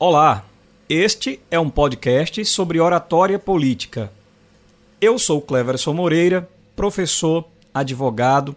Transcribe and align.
Olá, 0.00 0.44
este 0.88 1.40
é 1.50 1.58
um 1.58 1.68
podcast 1.68 2.44
sobre 2.44 2.78
oratória 2.78 3.36
política. 3.36 4.12
Eu 5.00 5.18
sou 5.18 5.42
Cleverson 5.42 5.92
Moreira, 5.92 6.48
professor, 6.76 7.44
advogado, 7.74 8.54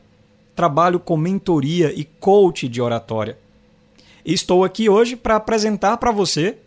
trabalho 0.55 0.99
com 0.99 1.17
mentoria 1.17 1.91
e 1.99 2.05
coach 2.05 2.67
de 2.69 2.79
oratória. 2.79 3.39
Estou 4.23 4.63
aqui 4.63 4.87
hoje 4.87 5.15
para 5.15 5.35
apresentar 5.35 5.97
para 5.97 6.11
você 6.11 6.59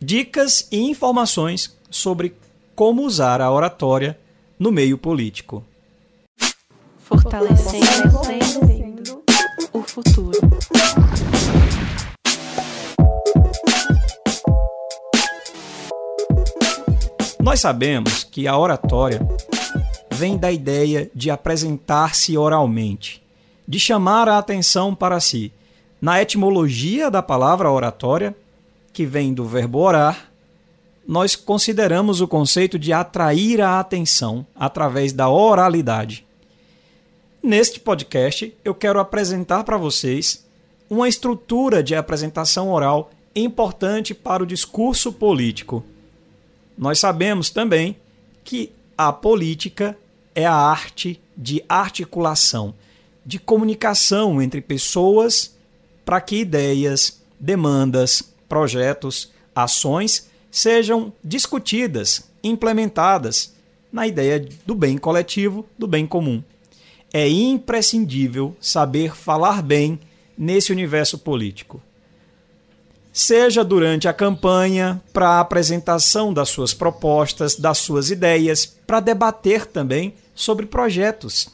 dicas 0.00 0.66
e 0.72 0.78
informações 0.78 1.76
sobre 1.90 2.34
como 2.74 3.02
usar 3.02 3.42
a 3.42 3.52
oratória 3.52 4.18
no 4.58 4.72
meio 4.72 4.96
político. 4.96 5.62
Fortalecendo 6.96 7.82
o 9.74 9.82
futuro. 9.82 10.40
Nós 17.42 17.60
sabemos 17.60 18.22
que 18.22 18.46
a 18.46 18.56
oratória 18.56 19.26
vem 20.12 20.36
da 20.36 20.52
ideia 20.52 21.10
de 21.14 21.30
apresentar-se 21.30 22.36
oralmente, 22.36 23.22
de 23.66 23.80
chamar 23.80 24.28
a 24.28 24.36
atenção 24.36 24.94
para 24.94 25.18
si. 25.20 25.50
Na 26.00 26.20
etimologia 26.20 27.10
da 27.10 27.22
palavra 27.22 27.70
oratória, 27.70 28.36
que 28.92 29.06
vem 29.06 29.32
do 29.32 29.46
verbo 29.46 29.78
orar, 29.78 30.30
nós 31.08 31.34
consideramos 31.34 32.20
o 32.20 32.28
conceito 32.28 32.78
de 32.78 32.92
atrair 32.92 33.62
a 33.62 33.80
atenção 33.80 34.46
através 34.54 35.12
da 35.14 35.30
oralidade. 35.30 36.26
Neste 37.42 37.80
podcast, 37.80 38.54
eu 38.62 38.74
quero 38.74 39.00
apresentar 39.00 39.64
para 39.64 39.78
vocês 39.78 40.46
uma 40.90 41.08
estrutura 41.08 41.82
de 41.82 41.94
apresentação 41.94 42.70
oral 42.70 43.10
importante 43.34 44.12
para 44.12 44.42
o 44.42 44.46
discurso 44.46 45.10
político. 45.10 45.82
Nós 46.80 46.98
sabemos 46.98 47.50
também 47.50 47.96
que 48.42 48.72
a 48.98 49.12
política 49.12 49.96
é 50.34 50.44
a 50.44 50.54
arte 50.54 51.20
de 51.36 51.62
articulação, 51.68 52.74
de 53.24 53.38
comunicação 53.38 54.42
entre 54.42 54.60
pessoas 54.60 55.54
para 56.04 56.20
que 56.20 56.36
ideias, 56.36 57.22
demandas, 57.38 58.34
projetos, 58.48 59.30
ações 59.54 60.28
sejam 60.50 61.12
discutidas, 61.22 62.28
implementadas 62.42 63.54
na 63.92 64.06
ideia 64.06 64.44
do 64.66 64.74
bem 64.74 64.98
coletivo, 64.98 65.64
do 65.78 65.86
bem 65.86 66.06
comum 66.06 66.42
é 67.12 67.28
imprescindível 67.28 68.56
saber 68.60 69.14
falar 69.14 69.62
bem 69.62 69.98
nesse 70.36 70.72
universo 70.72 71.18
político. 71.18 71.82
Seja 73.12 73.64
durante 73.64 74.06
a 74.06 74.12
campanha, 74.12 75.02
para 75.12 75.30
a 75.30 75.40
apresentação 75.40 76.32
das 76.32 76.48
suas 76.48 76.72
propostas, 76.72 77.56
das 77.56 77.78
suas 77.78 78.10
ideias, 78.10 78.66
para 78.86 79.00
debater 79.00 79.66
também 79.66 80.14
sobre 80.34 80.64
projetos. 80.64 81.48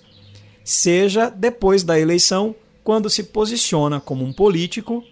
Seja 0.62 1.30
depois 1.30 1.82
da 1.82 1.98
eleição, 1.98 2.54
quando 2.84 3.08
se 3.08 3.22
posiciona 3.22 4.00
como 4.00 4.24
um 4.24 4.32
político, 4.32 5.02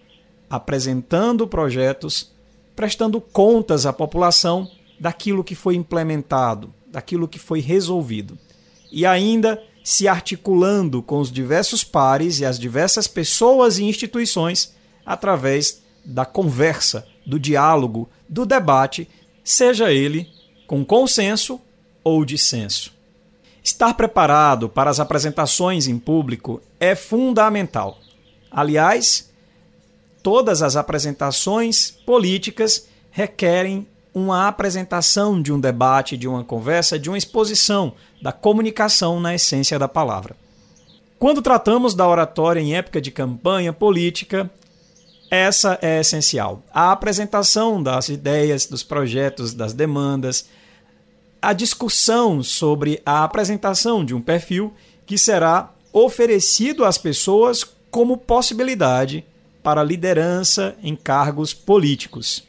apresentando 0.50 1.46
projetos, 1.46 2.30
prestando 2.76 3.20
contas 3.20 3.86
à 3.86 3.92
população 3.92 4.70
daquilo 5.00 5.42
que 5.42 5.54
foi 5.54 5.74
implementado, 5.76 6.72
daquilo 6.86 7.26
que 7.26 7.38
foi 7.38 7.60
resolvido. 7.60 8.38
E 8.92 9.06
ainda 9.06 9.60
se 9.82 10.06
articulando 10.06 11.02
com 11.02 11.18
os 11.20 11.32
diversos 11.32 11.82
pares 11.82 12.38
e 12.40 12.44
as 12.44 12.58
diversas 12.58 13.06
pessoas 13.06 13.78
e 13.78 13.84
instituições 13.84 14.74
através 15.04 15.83
da 16.04 16.24
conversa, 16.24 17.06
do 17.24 17.38
diálogo, 17.38 18.08
do 18.28 18.44
debate, 18.44 19.08
seja 19.42 19.92
ele 19.92 20.28
com 20.66 20.84
consenso 20.84 21.60
ou 22.02 22.24
dissenso. 22.24 22.92
Estar 23.62 23.94
preparado 23.94 24.68
para 24.68 24.90
as 24.90 25.00
apresentações 25.00 25.86
em 25.86 25.98
público 25.98 26.60
é 26.78 26.94
fundamental. 26.94 27.98
Aliás, 28.50 29.30
todas 30.22 30.62
as 30.62 30.76
apresentações 30.76 31.90
políticas 31.90 32.86
requerem 33.10 33.86
uma 34.12 34.46
apresentação 34.46 35.42
de 35.42 35.52
um 35.52 35.58
debate, 35.58 36.16
de 36.16 36.28
uma 36.28 36.44
conversa, 36.44 36.98
de 36.98 37.08
uma 37.08 37.18
exposição 37.18 37.94
da 38.22 38.32
comunicação 38.32 39.18
na 39.18 39.34
essência 39.34 39.78
da 39.78 39.88
palavra. 39.88 40.36
Quando 41.18 41.42
tratamos 41.42 41.94
da 41.94 42.06
oratória 42.06 42.60
em 42.60 42.76
época 42.76 43.00
de 43.00 43.10
campanha 43.10 43.72
política, 43.72 44.50
essa 45.34 45.78
é 45.82 46.00
essencial. 46.00 46.62
A 46.72 46.92
apresentação 46.92 47.82
das 47.82 48.08
ideias, 48.08 48.66
dos 48.66 48.82
projetos, 48.82 49.54
das 49.54 49.72
demandas, 49.72 50.48
a 51.40 51.52
discussão 51.52 52.42
sobre 52.42 53.02
a 53.04 53.24
apresentação 53.24 54.04
de 54.04 54.14
um 54.14 54.20
perfil 54.20 54.72
que 55.04 55.18
será 55.18 55.72
oferecido 55.92 56.84
às 56.84 56.96
pessoas 56.98 57.64
como 57.90 58.16
possibilidade 58.16 59.24
para 59.62 59.84
liderança 59.84 60.74
em 60.82 60.96
cargos 60.96 61.54
políticos. 61.54 62.44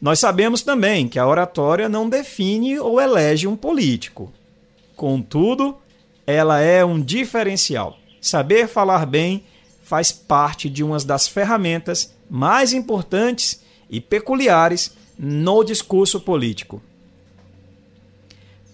Nós 0.00 0.20
sabemos 0.20 0.62
também 0.62 1.08
que 1.08 1.18
a 1.18 1.26
oratória 1.26 1.88
não 1.88 2.08
define 2.08 2.78
ou 2.78 3.00
elege 3.00 3.46
um 3.46 3.56
político. 3.56 4.32
Contudo, 4.96 5.76
ela 6.26 6.60
é 6.60 6.84
um 6.84 7.00
diferencial. 7.00 7.98
Saber 8.20 8.68
falar 8.68 9.06
bem 9.06 9.44
faz 9.88 10.12
parte 10.12 10.68
de 10.68 10.84
uma 10.84 10.98
das 10.98 11.26
ferramentas 11.26 12.14
mais 12.28 12.74
importantes 12.74 13.62
e 13.88 14.02
peculiares 14.02 14.92
no 15.18 15.64
discurso 15.64 16.20
político. 16.20 16.82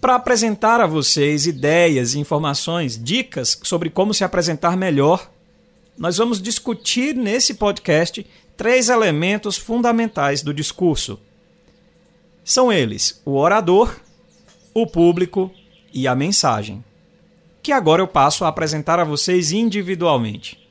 Para 0.00 0.16
apresentar 0.16 0.80
a 0.80 0.88
vocês 0.88 1.46
ideias, 1.46 2.16
informações, 2.16 3.00
dicas 3.00 3.56
sobre 3.62 3.90
como 3.90 4.12
se 4.12 4.24
apresentar 4.24 4.76
melhor, 4.76 5.30
nós 5.96 6.16
vamos 6.16 6.42
discutir 6.42 7.14
nesse 7.14 7.54
podcast 7.54 8.26
três 8.56 8.88
elementos 8.88 9.56
fundamentais 9.56 10.42
do 10.42 10.52
discurso. 10.52 11.20
São 12.44 12.72
eles 12.72 13.22
o 13.24 13.36
orador, 13.36 13.94
o 14.74 14.84
público 14.84 15.48
e 15.92 16.08
a 16.08 16.14
mensagem, 16.16 16.84
que 17.62 17.70
agora 17.70 18.02
eu 18.02 18.08
passo 18.08 18.44
a 18.44 18.48
apresentar 18.48 18.98
a 18.98 19.04
vocês 19.04 19.52
individualmente. 19.52 20.63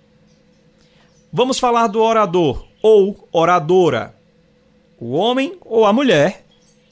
Vamos 1.35 1.57
falar 1.57 1.87
do 1.87 1.99
orador 1.99 2.67
ou 2.79 3.27
oradora, 3.31 4.15
o 4.99 5.13
homem 5.13 5.57
ou 5.61 5.83
a 5.83 5.91
mulher 5.91 6.45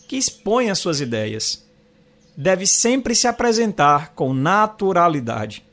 que 0.07 0.17
expõe 0.17 0.71
as 0.71 0.79
suas 0.79 0.99
ideias. 0.99 1.63
Deve 2.35 2.65
sempre 2.65 3.13
se 3.13 3.27
apresentar 3.27 4.13
com 4.15 4.33
naturalidade. 4.33 5.63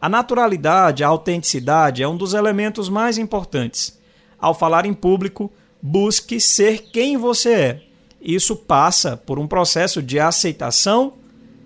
A 0.00 0.08
naturalidade, 0.08 1.04
a 1.04 1.08
autenticidade 1.08 2.02
é 2.02 2.08
um 2.08 2.16
dos 2.16 2.34
elementos 2.34 2.88
mais 2.88 3.16
importantes 3.16 3.96
ao 4.40 4.54
falar 4.54 4.86
em 4.86 4.92
público, 4.92 5.52
busque 5.80 6.40
ser 6.40 6.90
quem 6.90 7.16
você 7.16 7.52
é. 7.52 7.82
Isso 8.20 8.56
passa 8.56 9.16
por 9.16 9.38
um 9.38 9.46
processo 9.46 10.02
de 10.02 10.18
aceitação, 10.18 11.12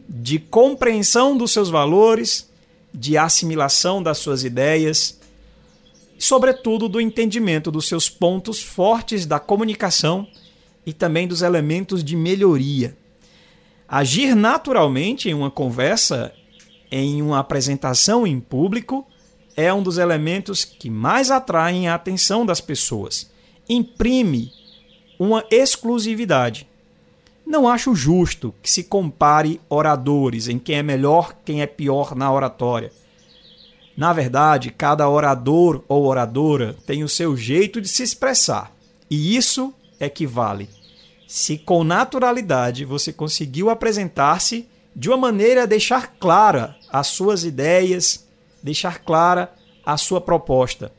de 0.07 0.39
compreensão 0.39 1.39
dos 1.39 1.53
seus 1.53 1.71
valores, 1.71 2.51
de 2.93 3.17
assimilação 3.17 4.03
das 4.03 4.19
suas 4.19 4.45
ideias, 4.45 5.20
sobretudo, 6.21 6.87
do 6.87 7.01
entendimento 7.01 7.71
dos 7.71 7.89
seus 7.89 8.11
pontos 8.11 8.63
fortes 8.63 9.25
da 9.25 9.41
comunicação 9.41 10.29
e 10.85 10.93
também 10.93 11.27
dos 11.27 11.41
elementos 11.41 12.05
de 12.05 12.15
melhoria. 12.15 12.95
Agir 13.89 14.37
naturalmente 14.37 15.31
em 15.31 15.35
uma 15.35 15.51
conversa, 15.51 16.33
em 16.93 17.23
uma 17.23 17.39
apresentação 17.39 18.27
em 18.27 18.39
público, 18.39 19.07
é 19.57 19.73
um 19.73 19.83
dos 19.83 19.97
elementos 19.97 20.63
que 20.65 20.91
mais 20.91 21.31
atraem 21.31 21.89
a 21.89 21.95
atenção 21.95 22.45
das 22.45 22.61
pessoas. 22.61 23.31
Imprime 23.69 24.53
uma 25.19 25.45
exclusividade. 25.51 26.69
Não 27.47 27.67
acho 27.67 27.95
justo 27.95 28.55
que 28.63 28.71
se 28.71 28.85
compare 28.85 29.59
oradores 29.71 30.49
em 30.49 30.59
quem 30.59 30.77
é 30.77 30.83
melhor, 30.83 31.35
quem 31.45 31.63
é 31.63 31.67
pior 31.67 32.15
na 32.15 32.31
oratória. 32.31 32.93
Na 34.01 34.15
verdade, 34.15 34.71
cada 34.71 35.07
orador 35.07 35.85
ou 35.87 36.07
oradora 36.07 36.75
tem 36.87 37.05
o 37.05 37.09
seu 37.09 37.37
jeito 37.37 37.83
de 37.83 37.89
se 37.89 38.03
expressar, 38.03 38.73
e 39.11 39.37
isso 39.37 39.75
é 40.01 40.09
que 40.09 40.27
vale. 40.27 40.71
Se 41.29 41.59
com 41.59 41.85
naturalidade 41.85 42.87
você 42.87 43.13
conseguiu 43.13 43.69
apresentar-se 43.69 44.67
de 44.97 45.11
uma 45.11 45.19
maneira 45.19 45.65
a 45.65 45.67
deixar 45.67 46.15
clara 46.19 46.79
as 46.91 47.09
suas 47.09 47.45
ideias, 47.45 48.27
deixar 48.63 49.01
clara 49.01 49.53
a 49.85 49.99
sua 49.99 50.19
proposta. 50.19 50.91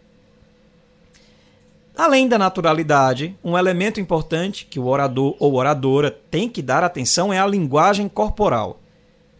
Além 1.97 2.27
da 2.27 2.37
naturalidade, 2.37 3.35
um 3.43 3.57
elemento 3.57 3.99
importante 3.99 4.67
que 4.69 4.79
o 4.79 4.85
orador 4.85 5.35
ou 5.39 5.55
oradora 5.55 6.15
tem 6.29 6.47
que 6.47 6.61
dar 6.61 6.83
atenção 6.83 7.33
é 7.33 7.39
a 7.39 7.47
linguagem 7.47 8.07
corporal. 8.07 8.79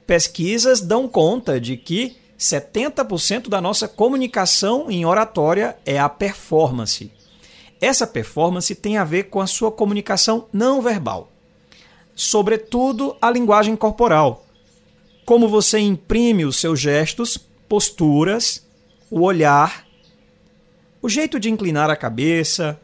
Pesquisas 0.08 0.82
dão 0.82 1.08
conta 1.08 1.62
de 1.62 1.78
que 1.78 2.20
70% 2.42 3.50
da 3.50 3.62
nossa 3.62 3.88
comunicação 3.88 4.90
em 4.90 5.06
oratória 5.06 5.78
é 5.86 6.00
a 6.00 6.10
performance. 6.10 7.12
Essa 7.80 8.08
performance 8.08 8.74
tem 8.74 8.98
a 8.98 9.04
ver 9.04 9.26
com 9.26 9.40
a 9.40 9.46
sua 9.46 9.72
comunicação 9.72 10.48
não 10.52 10.82
verbal, 10.82 11.32
sobretudo 12.16 13.16
a 13.22 13.30
linguagem 13.30 13.76
corporal. 13.76 14.44
Como 15.24 15.48
você 15.48 15.78
imprime 15.78 16.44
os 16.44 16.60
seus 16.60 16.80
gestos, 16.80 17.38
posturas, 17.70 18.66
o 19.12 19.22
olhar, 19.22 19.86
o 21.00 21.08
jeito 21.08 21.40
de 21.40 21.48
inclinar 21.48 21.92
a 21.92 21.96
cabeça, 21.96 22.80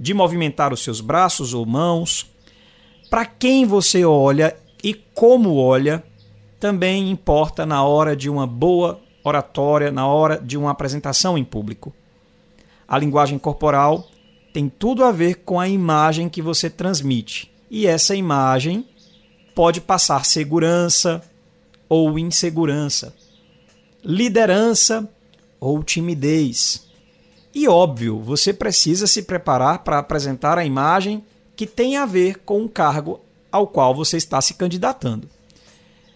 de 0.00 0.14
movimentar 0.14 0.72
os 0.72 0.82
seus 0.82 1.02
braços 1.02 1.52
ou 1.52 1.66
mãos, 1.66 2.30
para 3.10 3.26
quem 3.26 3.66
você 3.66 4.06
olha 4.06 4.56
e 4.82 4.94
como 4.94 5.56
olha, 5.56 6.02
também 6.62 7.10
importa 7.10 7.66
na 7.66 7.82
hora 7.82 8.14
de 8.14 8.30
uma 8.30 8.46
boa 8.46 9.00
oratória, 9.24 9.90
na 9.90 10.06
hora 10.06 10.40
de 10.40 10.56
uma 10.56 10.70
apresentação 10.70 11.36
em 11.36 11.42
público. 11.42 11.92
A 12.86 12.96
linguagem 12.96 13.36
corporal 13.36 14.06
tem 14.54 14.68
tudo 14.68 15.02
a 15.02 15.10
ver 15.10 15.42
com 15.44 15.58
a 15.58 15.68
imagem 15.68 16.28
que 16.28 16.40
você 16.40 16.70
transmite. 16.70 17.50
E 17.68 17.84
essa 17.84 18.14
imagem 18.14 18.86
pode 19.56 19.80
passar 19.80 20.24
segurança 20.24 21.20
ou 21.88 22.16
insegurança, 22.16 23.12
liderança 24.04 25.10
ou 25.58 25.82
timidez. 25.82 26.86
E 27.52 27.66
óbvio, 27.66 28.20
você 28.20 28.52
precisa 28.52 29.08
se 29.08 29.22
preparar 29.22 29.80
para 29.80 29.98
apresentar 29.98 30.58
a 30.58 30.64
imagem 30.64 31.24
que 31.56 31.66
tem 31.66 31.96
a 31.96 32.06
ver 32.06 32.38
com 32.44 32.62
o 32.62 32.68
cargo 32.68 33.18
ao 33.50 33.66
qual 33.66 33.92
você 33.92 34.16
está 34.16 34.40
se 34.40 34.54
candidatando. 34.54 35.28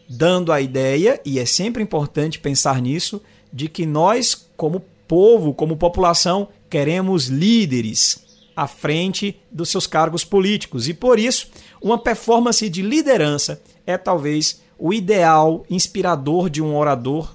Dando 0.09 0.53
a 0.53 0.61
ideia, 0.61 1.21
e 1.25 1.39
é 1.39 1.45
sempre 1.45 1.83
importante 1.83 2.39
pensar 2.39 2.81
nisso, 2.81 3.21
de 3.53 3.69
que 3.69 3.85
nós, 3.85 4.49
como 4.57 4.85
povo, 5.09 5.53
como 5.53 5.77
população, 5.77 6.49
queremos 6.69 7.27
líderes 7.27 8.25
à 8.55 8.67
frente 8.67 9.39
dos 9.51 9.69
seus 9.69 9.87
cargos 9.87 10.25
políticos. 10.25 10.89
E 10.89 10.95
por 10.95 11.19
isso, 11.19 11.49
uma 11.81 11.99
performance 11.99 12.69
de 12.69 12.83
liderança 12.83 13.61
é 13.87 13.99
talvez 13.99 14.63
o 14.79 14.93
ideal 14.93 15.65
inspirador 15.71 16.49
de 16.51 16.63
um 16.63 16.77
orador, 16.77 17.35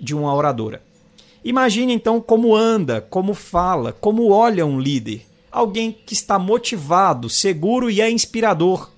de 0.00 0.14
uma 0.14 0.34
oradora. 0.34 0.82
Imagine 1.44 1.92
então 1.92 2.20
como 2.20 2.54
anda, 2.54 3.02
como 3.02 3.34
fala, 3.34 3.92
como 3.92 4.30
olha 4.30 4.64
um 4.64 4.80
líder. 4.80 5.26
Alguém 5.52 5.92
que 5.92 6.14
está 6.14 6.38
motivado, 6.38 7.28
seguro 7.28 7.90
e 7.90 8.00
é 8.00 8.10
inspirador. 8.10 8.90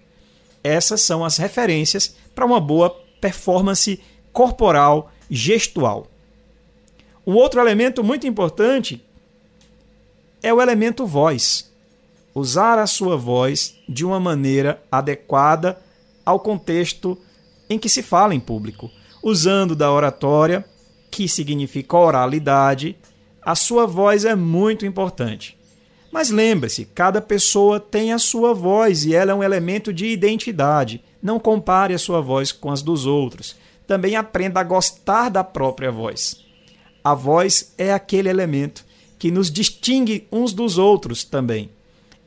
Essas 0.62 1.00
são 1.00 1.24
as 1.24 1.36
referências 1.36 2.16
para 2.34 2.46
uma 2.46 2.60
boa 2.60 2.90
performance 3.26 4.00
corporal 4.32 5.10
gestual. 5.28 6.06
Um 7.26 7.34
outro 7.34 7.60
elemento 7.60 8.04
muito 8.04 8.24
importante 8.24 9.04
é 10.40 10.54
o 10.54 10.62
elemento 10.62 11.04
voz. 11.04 11.72
Usar 12.32 12.78
a 12.78 12.86
sua 12.86 13.16
voz 13.16 13.74
de 13.88 14.04
uma 14.04 14.20
maneira 14.20 14.80
adequada 14.92 15.76
ao 16.24 16.38
contexto 16.38 17.18
em 17.68 17.78
que 17.80 17.88
se 17.88 18.00
fala 18.00 18.32
em 18.32 18.38
público, 18.38 18.90
usando 19.20 19.74
da 19.74 19.90
oratória 19.90 20.64
que 21.10 21.26
significa 21.26 21.96
oralidade, 21.96 22.96
a 23.42 23.56
sua 23.56 23.86
voz 23.86 24.24
é 24.24 24.36
muito 24.36 24.86
importante. 24.86 25.58
Mas 26.12 26.30
lembre-se, 26.30 26.84
cada 26.84 27.20
pessoa 27.20 27.80
tem 27.80 28.12
a 28.12 28.18
sua 28.18 28.54
voz 28.54 29.04
e 29.04 29.14
ela 29.14 29.32
é 29.32 29.34
um 29.34 29.42
elemento 29.42 29.92
de 29.92 30.06
identidade. 30.06 31.02
Não 31.26 31.40
compare 31.40 31.92
a 31.92 31.98
sua 31.98 32.20
voz 32.20 32.52
com 32.52 32.70
as 32.70 32.82
dos 32.82 33.04
outros. 33.04 33.56
Também 33.84 34.14
aprenda 34.14 34.60
a 34.60 34.62
gostar 34.62 35.28
da 35.28 35.42
própria 35.42 35.90
voz. 35.90 36.40
A 37.02 37.14
voz 37.14 37.74
é 37.76 37.92
aquele 37.92 38.28
elemento 38.28 38.84
que 39.18 39.32
nos 39.32 39.50
distingue 39.50 40.28
uns 40.30 40.52
dos 40.52 40.78
outros 40.78 41.24
também. 41.24 41.68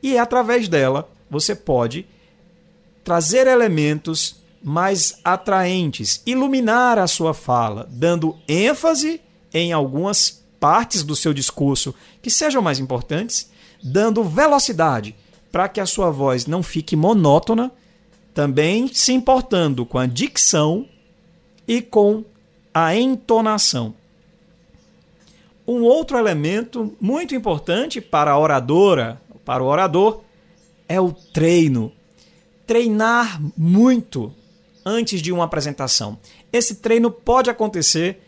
E 0.02 0.16
é 0.16 0.18
através 0.18 0.68
dela 0.68 1.08
você 1.30 1.54
pode 1.54 2.04
trazer 3.02 3.46
elementos 3.46 4.36
mais 4.62 5.18
atraentes, 5.24 6.22
iluminar 6.26 6.98
a 6.98 7.06
sua 7.06 7.32
fala, 7.32 7.88
dando 7.90 8.36
ênfase 8.46 9.18
em 9.54 9.72
algumas 9.72 10.44
partes 10.60 11.02
do 11.02 11.16
seu 11.16 11.32
discurso 11.32 11.94
que 12.20 12.28
sejam 12.28 12.60
mais 12.60 12.78
importantes, 12.78 13.50
dando 13.82 14.22
velocidade 14.22 15.16
para 15.50 15.70
que 15.70 15.80
a 15.80 15.86
sua 15.86 16.10
voz 16.10 16.44
não 16.44 16.62
fique 16.62 16.94
monótona, 16.94 17.72
também 18.34 18.88
se 18.88 19.12
importando 19.12 19.84
com 19.84 19.98
a 19.98 20.06
dicção 20.06 20.86
e 21.66 21.82
com 21.82 22.24
a 22.72 22.94
entonação. 22.94 23.94
Um 25.66 25.82
outro 25.82 26.18
elemento 26.18 26.96
muito 27.00 27.34
importante 27.34 28.00
para 28.00 28.32
a 28.32 28.38
oradora, 28.38 29.20
para 29.44 29.62
o 29.62 29.66
orador, 29.66 30.22
é 30.88 31.00
o 31.00 31.12
treino. 31.12 31.92
Treinar 32.66 33.40
muito 33.56 34.32
antes 34.84 35.20
de 35.22 35.32
uma 35.32 35.44
apresentação. 35.44 36.18
Esse 36.52 36.76
treino 36.76 37.10
pode 37.10 37.50
acontecer 37.50 38.20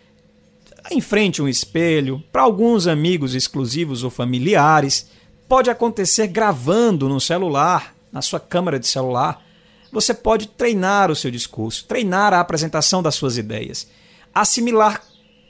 em 0.91 1.01
frente 1.01 1.41
a 1.41 1.45
um 1.45 1.49
espelho, 1.49 2.23
para 2.33 2.43
alguns 2.43 2.87
amigos 2.87 3.35
exclusivos 3.35 4.03
ou 4.03 4.11
familiares, 4.11 5.09
pode 5.49 5.71
acontecer 5.71 6.27
gravando 6.27 7.09
no 7.09 7.21
celular, 7.21 7.95
na 8.11 8.21
sua 8.21 8.41
câmera 8.41 8.79
de 8.79 8.87
celular. 8.87 9.43
Você 9.93 10.15
pode 10.15 10.49
treinar 10.49 11.11
o 11.11 11.15
seu 11.15 11.31
discurso, 11.31 11.85
treinar 11.85 12.33
a 12.33 12.41
apresentação 12.41 13.03
das 13.03 13.15
suas 13.15 13.37
ideias, 13.37 13.87
assimilar 14.35 15.03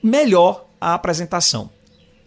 melhor 0.02 0.66
a 0.80 0.94
apresentação. 0.94 1.70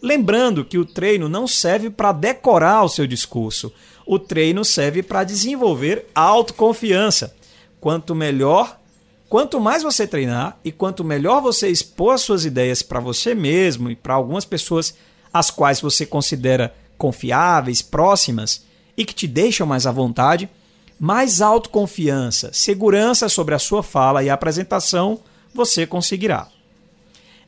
Lembrando 0.00 0.64
que 0.64 0.78
o 0.78 0.86
treino 0.86 1.28
não 1.28 1.46
serve 1.46 1.90
para 1.90 2.12
decorar 2.12 2.82
o 2.84 2.88
seu 2.88 3.06
discurso, 3.06 3.70
o 4.06 4.18
treino 4.18 4.64
serve 4.64 5.02
para 5.02 5.24
desenvolver 5.24 6.06
autoconfiança. 6.14 7.34
Quanto 7.78 8.14
melhor, 8.14 8.80
quanto 9.28 9.60
mais 9.60 9.82
você 9.82 10.06
treinar 10.06 10.58
e 10.64 10.72
quanto 10.72 11.04
melhor 11.04 11.42
você 11.42 11.68
expor 11.68 12.14
as 12.14 12.22
suas 12.22 12.46
ideias 12.46 12.82
para 12.82 13.00
você 13.00 13.34
mesmo 13.34 13.90
e 13.90 13.96
para 13.96 14.14
algumas 14.14 14.44
pessoas 14.46 14.94
as 15.32 15.50
quais 15.50 15.80
você 15.80 16.06
considera 16.06 16.74
confiáveis, 16.96 17.82
próximas 17.82 18.64
e 18.96 19.04
que 19.04 19.14
te 19.14 19.26
deixam 19.26 19.66
mais 19.66 19.86
à 19.86 19.92
vontade, 19.92 20.48
mais 20.98 21.40
autoconfiança, 21.40 22.50
segurança 22.52 23.28
sobre 23.28 23.54
a 23.54 23.58
sua 23.58 23.82
fala 23.82 24.22
e 24.22 24.30
apresentação 24.30 25.20
você 25.52 25.86
conseguirá. 25.86 26.48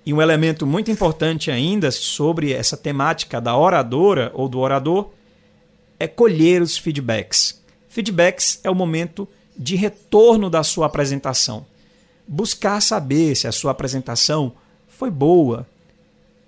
E 0.04 0.12
um 0.12 0.22
elemento 0.22 0.66
muito 0.66 0.90
importante 0.90 1.50
ainda 1.50 1.90
sobre 1.90 2.52
essa 2.52 2.76
temática 2.76 3.40
da 3.40 3.56
oradora 3.56 4.30
ou 4.34 4.48
do 4.48 4.58
orador 4.58 5.10
é 5.98 6.06
colher 6.06 6.62
os 6.62 6.78
feedbacks. 6.78 7.62
Feedbacks 7.88 8.60
é 8.62 8.70
o 8.70 8.74
momento 8.74 9.28
de 9.56 9.76
retorno 9.76 10.48
da 10.48 10.62
sua 10.62 10.86
apresentação. 10.86 11.66
Buscar 12.26 12.80
saber 12.80 13.34
se 13.34 13.46
a 13.48 13.52
sua 13.52 13.72
apresentação 13.72 14.52
foi 14.86 15.10
boa, 15.10 15.66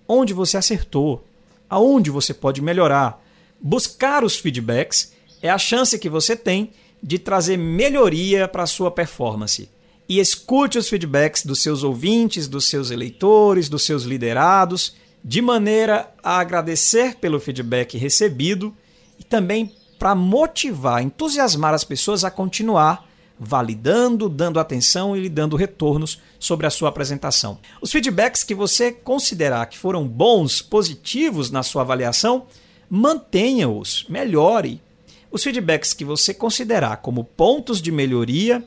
onde 0.07 0.33
você 0.33 0.57
acertou, 0.57 1.25
aonde 1.69 2.11
você 2.11 2.33
pode 2.33 2.63
melhorar. 2.63 3.23
Buscar 3.61 4.25
os 4.25 4.37
feedbacks 4.37 5.13
é 5.43 5.51
a 5.51 5.59
chance 5.59 5.99
que 5.99 6.09
você 6.09 6.37
tem 6.37 6.71
de 7.03 7.19
trazer 7.19 7.57
melhoria 7.57 8.47
para 8.47 8.65
a 8.65 8.67
sua 8.67 8.91
performance. 8.91 9.69
E 10.09 10.19
escute 10.19 10.79
os 10.79 10.89
feedbacks 10.89 11.45
dos 11.45 11.63
seus 11.63 11.83
ouvintes, 11.83 12.49
dos 12.49 12.65
seus 12.65 12.91
eleitores, 12.91 13.69
dos 13.69 13.83
seus 13.83 14.03
liderados, 14.03 14.95
de 15.25 15.41
maneira 15.41 16.13
a 16.23 16.39
agradecer 16.39 17.17
pelo 17.17 17.39
feedback 17.39 17.97
recebido 17.97 18.75
e 19.19 19.25
também 19.25 19.75
para 19.99 20.15
motivar, 20.15 21.03
entusiasmar 21.03 21.75
as 21.75 21.85
pessoas 21.85 22.25
a 22.25 22.31
continuar 22.31 23.09
validando, 23.43 24.29
dando 24.29 24.61
atenção 24.61 25.17
e 25.17 25.21
lhe 25.21 25.29
dando 25.31 25.57
retornos 25.57 26.21
sobre 26.39 26.67
a 26.67 26.71
sua 26.71 26.91
apresentação. 26.91 27.59
Os 27.81 27.91
feedbacks 27.91 28.45
que 28.45 28.55
você 28.55 28.93
considerar 28.93 29.65
que 29.67 29.79
foram 29.79 30.07
bons, 30.07 30.61
positivos 30.61 31.51
na 31.51 31.63
sua 31.63 31.81
avaliação, 31.81 32.47
mantenha-os, 32.89 34.05
melhore. 34.11 34.83
Os 35.31 35.45
feedbacks 35.45 35.93
que 35.93 36.05
você 36.05 36.35
considerar 36.35 36.97
como 36.99 37.23
pontos 37.25 37.81
de 37.81 37.93
melhoria, 37.93 38.67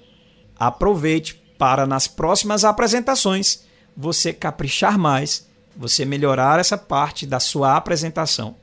aproveite 0.58 1.36
para 1.58 1.86
nas 1.86 2.08
próximas 2.08 2.64
apresentações 2.64 3.66
você 3.96 4.32
caprichar 4.32 4.98
mais, 4.98 5.48
você 5.76 6.06
melhorar 6.06 6.60
essa 6.60 6.78
parte 6.78 7.26
da 7.26 7.40
sua 7.40 7.76
apresentação. 7.76 8.56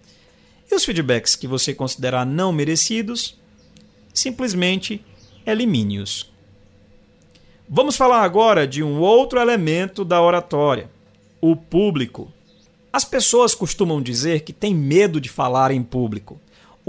E 0.71 0.75
os 0.75 0.85
feedbacks 0.85 1.37
que 1.37 1.47
você 1.47 1.75
considerar 1.75 2.25
não 2.25 2.53
merecidos, 2.53 3.39
simplesmente 4.15 5.05
elimine-os. 5.45 6.31
Vamos 7.69 7.97
falar 7.97 8.23
agora 8.23 8.67
de 8.67 8.83
um 8.83 8.99
outro 8.99 9.39
elemento 9.39 10.05
da 10.05 10.21
oratória: 10.23 10.91
o 11.41 11.55
público. 11.55 12.33
As 12.93 13.05
pessoas 13.05 13.55
costumam 13.55 14.03
dizer 14.03 14.41
que 14.41 14.53
têm 14.53 14.75
medo 14.75 15.21
de 15.21 15.29
falar 15.29 15.71
em 15.71 15.83
público. 15.83 16.41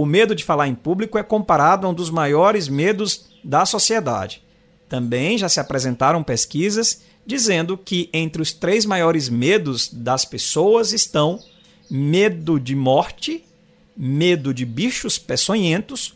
O 0.02 0.06
medo 0.08 0.34
de 0.34 0.44
falar 0.44 0.68
em 0.68 0.74
público 0.74 1.16
é 1.20 1.22
comparado 1.22 1.86
a 1.86 1.90
um 1.92 1.94
dos 1.94 2.10
maiores 2.10 2.68
medos 2.68 3.26
da 3.44 3.68
sociedade. 3.68 4.42
Também 4.90 5.38
já 5.38 5.48
se 5.48 5.60
apresentaram 5.60 6.24
pesquisas 6.24 7.04
dizendo 7.24 7.78
que 7.78 8.10
entre 8.12 8.42
os 8.42 8.52
três 8.52 8.84
maiores 8.84 9.30
medos 9.30 9.88
das 9.94 10.26
pessoas 10.26 10.92
estão 10.92 11.40
medo 11.88 12.60
de 12.60 12.76
morte, 12.76 13.46
medo 13.96 14.56
de 14.56 14.66
bichos 14.66 15.20
peçonhentos 15.20 16.16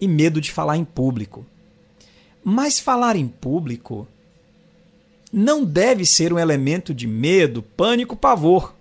e 0.00 0.06
medo 0.06 0.40
de 0.40 0.52
falar 0.52 0.76
em 0.76 0.84
público. 0.84 1.44
Mas 2.44 2.78
falar 2.78 3.16
em 3.16 3.26
público 3.26 4.06
não 5.32 5.64
deve 5.64 6.06
ser 6.06 6.32
um 6.32 6.38
elemento 6.38 6.94
de 6.94 7.08
medo, 7.08 7.60
pânico, 7.60 8.14
pavor. 8.14 8.72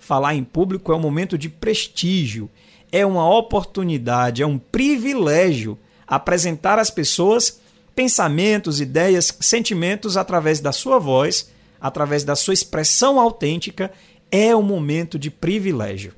Falar 0.00 0.34
em 0.34 0.42
público 0.42 0.90
é 0.90 0.96
um 0.96 1.00
momento 1.00 1.38
de 1.38 1.48
prestígio, 1.48 2.50
é 2.92 3.04
uma 3.06 3.28
oportunidade, 3.28 4.42
é 4.42 4.46
um 4.46 4.58
privilégio 4.58 5.78
apresentar 6.06 6.78
às 6.78 6.90
pessoas 6.90 7.60
pensamentos, 7.94 8.80
ideias, 8.80 9.34
sentimentos 9.40 10.16
através 10.16 10.60
da 10.60 10.72
sua 10.72 10.98
voz, 10.98 11.50
através 11.80 12.22
da 12.22 12.36
sua 12.36 12.54
expressão 12.54 13.18
autêntica, 13.18 13.90
é 14.30 14.54
um 14.54 14.62
momento 14.62 15.18
de 15.18 15.30
privilégio. 15.30 16.12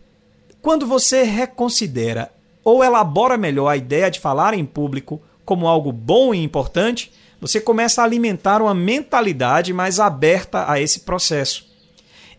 Quando 0.61 0.87
você 0.87 1.23
reconsidera 1.23 2.31
ou 2.63 2.83
elabora 2.83 3.37
melhor 3.37 3.69
a 3.69 3.77
ideia 3.77 4.11
de 4.11 4.21
falar 4.21 4.55
em 4.55 4.65
público 4.65 5.21
como 5.45 5.69
algo 5.69 5.93
bom 5.93 6.35
e 6.35 6.43
importante, 6.43 7.13
você 7.41 7.61
começa 7.61 8.01
a 8.01 8.05
alimentar 8.05 8.63
uma 8.63 8.75
mentalidade 8.75 9.73
mais 9.73 10.01
aberta 10.01 10.71
a 10.71 10.81
esse 10.81 11.01
processo. 11.01 11.67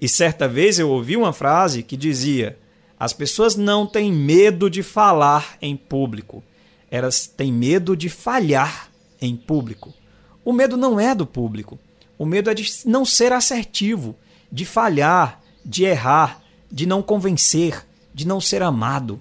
E 0.01 0.10
certa 0.10 0.48
vez 0.48 0.80
eu 0.80 0.89
ouvi 0.89 1.15
uma 1.15 1.32
frase 1.32 1.84
que 1.84 1.96
dizia: 1.96 2.58
as 3.00 3.14
pessoas 3.14 3.56
não 3.56 3.86
têm 3.86 4.12
medo 4.12 4.70
de 4.70 4.82
falar 4.82 5.58
em 5.62 5.75
público, 5.75 6.44
elas 6.90 7.28
têm 7.28 7.52
medo 7.52 7.96
de 7.96 8.10
falhar 8.10 8.90
em 9.22 9.36
público. 9.36 9.94
O 10.44 10.54
medo 10.54 10.78
não 10.78 11.00
é 11.00 11.14
do 11.14 11.25
público, 11.25 11.78
o 12.18 12.25
medo 12.25 12.50
é 12.50 12.54
de 12.54 12.72
não 12.86 13.04
ser 13.04 13.34
assertivo, 13.34 14.16
de 14.52 14.64
falhar, 14.66 15.42
de 15.66 15.84
errar, 15.84 16.42
de 16.72 16.86
não 16.86 17.02
convencer, 17.02 17.86
de 18.14 18.25
não 18.25 18.40
ser 18.40 18.62
amado. 18.62 19.20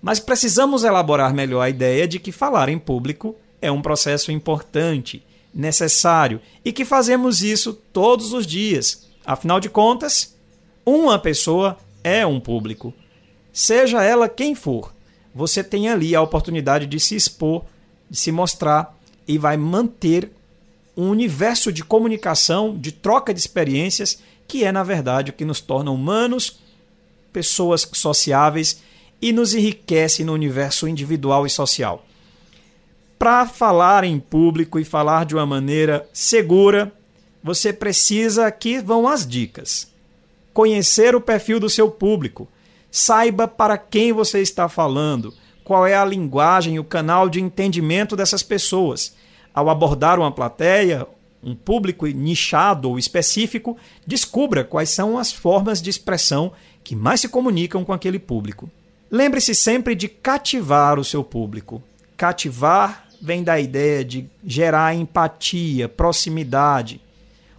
Mas 0.00 0.20
precisamos 0.20 0.84
elaborar 0.84 1.34
melhor 1.34 1.62
a 1.62 1.70
ideia 1.70 2.06
de 2.06 2.18
que 2.18 2.30
falar 2.30 2.68
em 2.68 2.78
público 2.78 3.34
é 3.60 3.72
um 3.72 3.82
processo 3.82 4.30
importante, 4.30 5.24
necessário 5.52 6.40
e 6.64 6.72
que 6.72 6.84
fazemos 6.84 7.42
isso 7.42 7.72
todos 7.92 8.32
os 8.32 8.46
dias. 8.46 9.08
Afinal 9.24 9.58
de 9.58 9.68
contas, 9.68 10.36
uma 10.84 11.18
pessoa 11.18 11.78
é 12.06 12.24
um 12.24 12.38
público. 12.38 12.94
Seja 13.52 14.00
ela 14.00 14.28
quem 14.28 14.54
for, 14.54 14.94
você 15.34 15.64
tem 15.64 15.88
ali 15.88 16.14
a 16.14 16.22
oportunidade 16.22 16.86
de 16.86 17.00
se 17.00 17.16
expor, 17.16 17.64
de 18.08 18.16
se 18.16 18.30
mostrar 18.30 18.96
e 19.26 19.36
vai 19.36 19.56
manter 19.56 20.30
um 20.96 21.10
universo 21.10 21.72
de 21.72 21.82
comunicação, 21.82 22.78
de 22.78 22.92
troca 22.92 23.34
de 23.34 23.40
experiências, 23.40 24.22
que 24.46 24.64
é, 24.64 24.70
na 24.70 24.84
verdade, 24.84 25.32
o 25.32 25.34
que 25.34 25.44
nos 25.44 25.60
torna 25.60 25.90
humanos, 25.90 26.60
pessoas 27.32 27.88
sociáveis 27.92 28.80
e 29.20 29.32
nos 29.32 29.52
enriquece 29.52 30.22
no 30.22 30.32
universo 30.32 30.86
individual 30.86 31.44
e 31.44 31.50
social. 31.50 32.06
Para 33.18 33.46
falar 33.46 34.04
em 34.04 34.20
público 34.20 34.78
e 34.78 34.84
falar 34.84 35.24
de 35.24 35.34
uma 35.34 35.44
maneira 35.44 36.08
segura, 36.12 36.92
você 37.42 37.72
precisa, 37.72 38.46
aqui 38.46 38.78
vão 38.78 39.08
as 39.08 39.26
dicas. 39.26 39.95
Conhecer 40.56 41.14
o 41.14 41.20
perfil 41.20 41.60
do 41.60 41.68
seu 41.68 41.90
público. 41.90 42.48
Saiba 42.90 43.46
para 43.46 43.76
quem 43.76 44.10
você 44.10 44.40
está 44.40 44.70
falando, 44.70 45.34
qual 45.62 45.86
é 45.86 45.94
a 45.94 46.02
linguagem, 46.02 46.78
o 46.78 46.84
canal 46.84 47.28
de 47.28 47.42
entendimento 47.42 48.16
dessas 48.16 48.42
pessoas. 48.42 49.14
Ao 49.52 49.68
abordar 49.68 50.18
uma 50.18 50.32
plateia, 50.32 51.06
um 51.44 51.54
público 51.54 52.06
nichado 52.06 52.88
ou 52.88 52.98
específico, 52.98 53.76
descubra 54.06 54.64
quais 54.64 54.88
são 54.88 55.18
as 55.18 55.30
formas 55.30 55.82
de 55.82 55.90
expressão 55.90 56.52
que 56.82 56.96
mais 56.96 57.20
se 57.20 57.28
comunicam 57.28 57.84
com 57.84 57.92
aquele 57.92 58.18
público. 58.18 58.70
Lembre-se 59.10 59.54
sempre 59.54 59.94
de 59.94 60.08
cativar 60.08 60.98
o 60.98 61.04
seu 61.04 61.22
público. 61.22 61.82
Cativar 62.16 63.06
vem 63.20 63.44
da 63.44 63.60
ideia 63.60 64.02
de 64.02 64.26
gerar 64.42 64.94
empatia, 64.94 65.86
proximidade. 65.86 66.98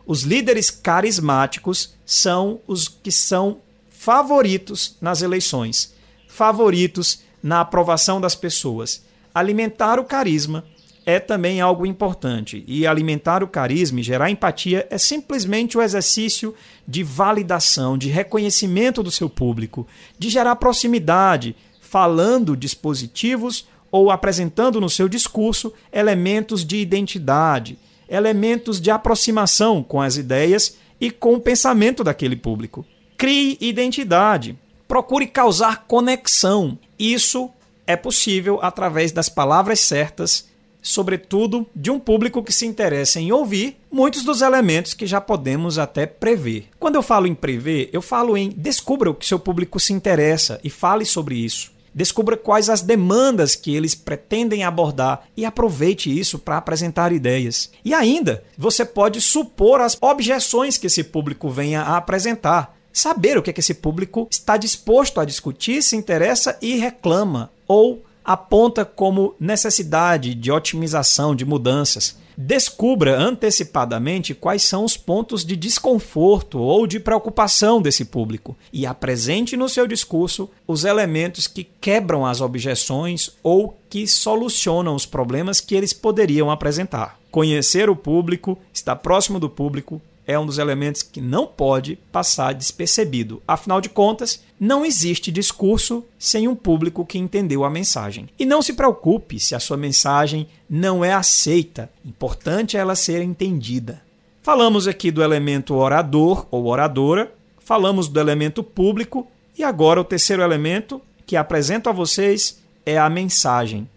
Os 0.03 0.23
líderes 0.23 0.71
carismáticos 0.71 1.95
são 2.07 2.61
os 2.65 2.87
que 2.87 3.11
são 3.11 3.57
favoritos 3.89 4.95
nas 5.01 5.21
eleições, 5.21 5.93
favoritos 6.29 7.19
na 7.43 7.59
aprovação 7.59 8.21
das 8.21 8.33
pessoas. 8.33 9.03
Alimentar 9.35 9.99
o 9.99 10.05
carisma 10.05 10.63
é 11.05 11.19
também 11.19 11.59
algo 11.59 11.85
importante. 11.85 12.63
E 12.65 12.87
alimentar 12.87 13.43
o 13.43 13.47
carisma 13.47 13.99
e 13.99 14.03
gerar 14.03 14.31
empatia 14.31 14.87
é 14.89 14.97
simplesmente 14.97 15.77
o 15.77 15.81
exercício 15.81 16.55
de 16.87 17.03
validação, 17.03 17.97
de 17.97 18.09
reconhecimento 18.09 19.03
do 19.03 19.11
seu 19.11 19.29
público, 19.29 19.85
de 20.17 20.29
gerar 20.29 20.55
proximidade, 20.55 21.55
falando 21.81 22.55
dispositivos 22.55 23.67
ou 23.91 24.09
apresentando 24.11 24.79
no 24.79 24.89
seu 24.89 25.09
discurso 25.09 25.73
elementos 25.91 26.65
de 26.65 26.77
identidade, 26.77 27.77
elementos 28.07 28.79
de 28.79 28.91
aproximação 28.91 29.83
com 29.83 30.01
as 30.01 30.15
ideias 30.15 30.77
e 30.99 31.11
com 31.11 31.35
o 31.35 31.41
pensamento 31.41 32.03
daquele 32.03 32.35
público. 32.35 32.85
Crie 33.17 33.57
identidade. 33.59 34.57
Procure 34.87 35.27
causar 35.27 35.85
conexão. 35.87 36.77
Isso 36.97 37.49
é 37.85 37.95
possível 37.95 38.59
através 38.61 39.11
das 39.11 39.29
palavras 39.29 39.79
certas 39.79 40.47
sobretudo 40.87 41.67
de 41.75 41.91
um 41.91 41.99
público 41.99 42.41
que 42.41 42.53
se 42.53 42.65
interessa 42.65 43.19
em 43.19 43.31
ouvir 43.31 43.77
muitos 43.91 44.23
dos 44.23 44.41
elementos 44.41 44.93
que 44.93 45.05
já 45.05 45.19
podemos 45.19 45.77
até 45.77 46.05
prever. 46.05 46.67
Quando 46.79 46.95
eu 46.95 47.03
falo 47.03 47.27
em 47.27 47.35
prever, 47.35 47.89
eu 47.91 48.01
falo 48.01 48.37
em 48.37 48.49
descubra 48.49 49.09
o 49.09 49.13
que 49.13 49.25
seu 49.25 49.37
público 49.37 49.79
se 49.79 49.93
interessa 49.93 50.59
e 50.63 50.69
fale 50.69 51.05
sobre 51.05 51.35
isso. 51.35 51.71
Descubra 51.97 52.37
quais 52.37 52.69
as 52.69 52.83
demandas 52.83 53.55
que 53.55 53.75
eles 53.75 53.95
pretendem 53.95 54.63
abordar 54.63 55.23
e 55.35 55.43
aproveite 55.43 56.15
isso 56.15 56.37
para 56.37 56.55
apresentar 56.55 57.11
ideias. 57.11 57.71
E 57.83 57.91
ainda, 57.91 58.43
você 58.55 58.85
pode 58.85 59.19
supor 59.19 59.81
as 59.81 59.97
objeções 59.99 60.77
que 60.77 60.85
esse 60.85 61.03
público 61.03 61.49
venha 61.49 61.81
a 61.81 61.97
apresentar. 61.97 62.77
Saber 62.93 63.35
o 63.35 63.41
que, 63.41 63.49
é 63.49 63.53
que 63.53 63.61
esse 63.61 63.73
público 63.73 64.27
está 64.29 64.57
disposto 64.57 65.19
a 65.19 65.25
discutir, 65.25 65.81
se 65.81 65.95
interessa 65.95 66.55
e 66.61 66.75
reclama, 66.75 67.51
ou 67.67 68.03
aponta 68.23 68.85
como 68.85 69.33
necessidade 69.39 70.35
de 70.35 70.51
otimização, 70.51 71.35
de 71.35 71.45
mudanças. 71.45 72.15
Descubra 72.39 73.17
antecipadamente 73.17 74.35
quais 74.35 74.61
são 74.61 74.85
os 74.85 74.95
pontos 74.95 75.43
de 75.43 75.55
desconforto 75.55 76.59
ou 76.59 76.85
de 76.85 76.99
preocupação 76.99 77.81
desse 77.81 78.05
público 78.05 78.55
e 78.71 78.85
apresente 78.85 79.57
no 79.57 79.67
seu 79.67 79.87
discurso 79.87 80.47
os 80.67 80.85
elementos 80.85 81.47
que 81.47 81.63
quebram 81.81 82.27
as 82.27 82.39
objeções 82.39 83.31
ou 83.41 83.75
que 83.89 84.05
solucionam 84.07 84.93
os 84.93 85.03
problemas 85.03 85.59
que 85.59 85.73
eles 85.73 85.93
poderiam 85.93 86.51
apresentar. 86.51 87.19
Conhecer 87.31 87.89
o 87.89 87.95
público, 87.95 88.55
estar 88.71 88.97
próximo 88.97 89.39
do 89.39 89.49
público, 89.49 89.99
é 90.27 90.37
um 90.37 90.45
dos 90.45 90.57
elementos 90.57 91.01
que 91.01 91.21
não 91.21 91.47
pode 91.47 91.97
passar 92.11 92.53
despercebido. 92.53 93.41
Afinal 93.47 93.79
de 93.79 93.87
contas, 93.87 94.43
não 94.59 94.85
existe 94.85 95.31
discurso 95.31 96.03
sem 96.19 96.49
um 96.49 96.55
público 96.55 97.05
que 97.05 97.17
entendeu 97.17 97.63
a 97.63 97.69
mensagem. 97.69 98.27
E 98.37 98.45
não 98.45 98.61
se 98.61 98.73
preocupe 98.73 99.39
se 99.39 99.55
a 99.55 99.59
sua 99.59 99.77
mensagem 99.77 100.49
não 100.69 101.03
é 101.03 101.13
aceita, 101.13 101.89
importante 102.05 102.75
é 102.75 102.81
ela 102.81 102.95
ser 102.95 103.21
entendida. 103.21 104.01
Falamos 104.43 104.87
aqui 104.87 105.09
do 105.09 105.23
elemento 105.23 105.75
orador 105.75 106.45
ou 106.51 106.67
oradora, 106.67 107.33
falamos 107.59 108.09
do 108.09 108.19
elemento 108.19 108.61
público 108.61 109.27
e 109.57 109.63
agora 109.63 110.01
o 110.01 110.05
terceiro 110.05 110.43
elemento 110.43 111.01
que 111.25 111.35
apresento 111.35 111.89
a 111.89 111.93
vocês 111.93 112.61
é 112.85 112.97
a 112.97 113.09
mensagem. 113.09 113.89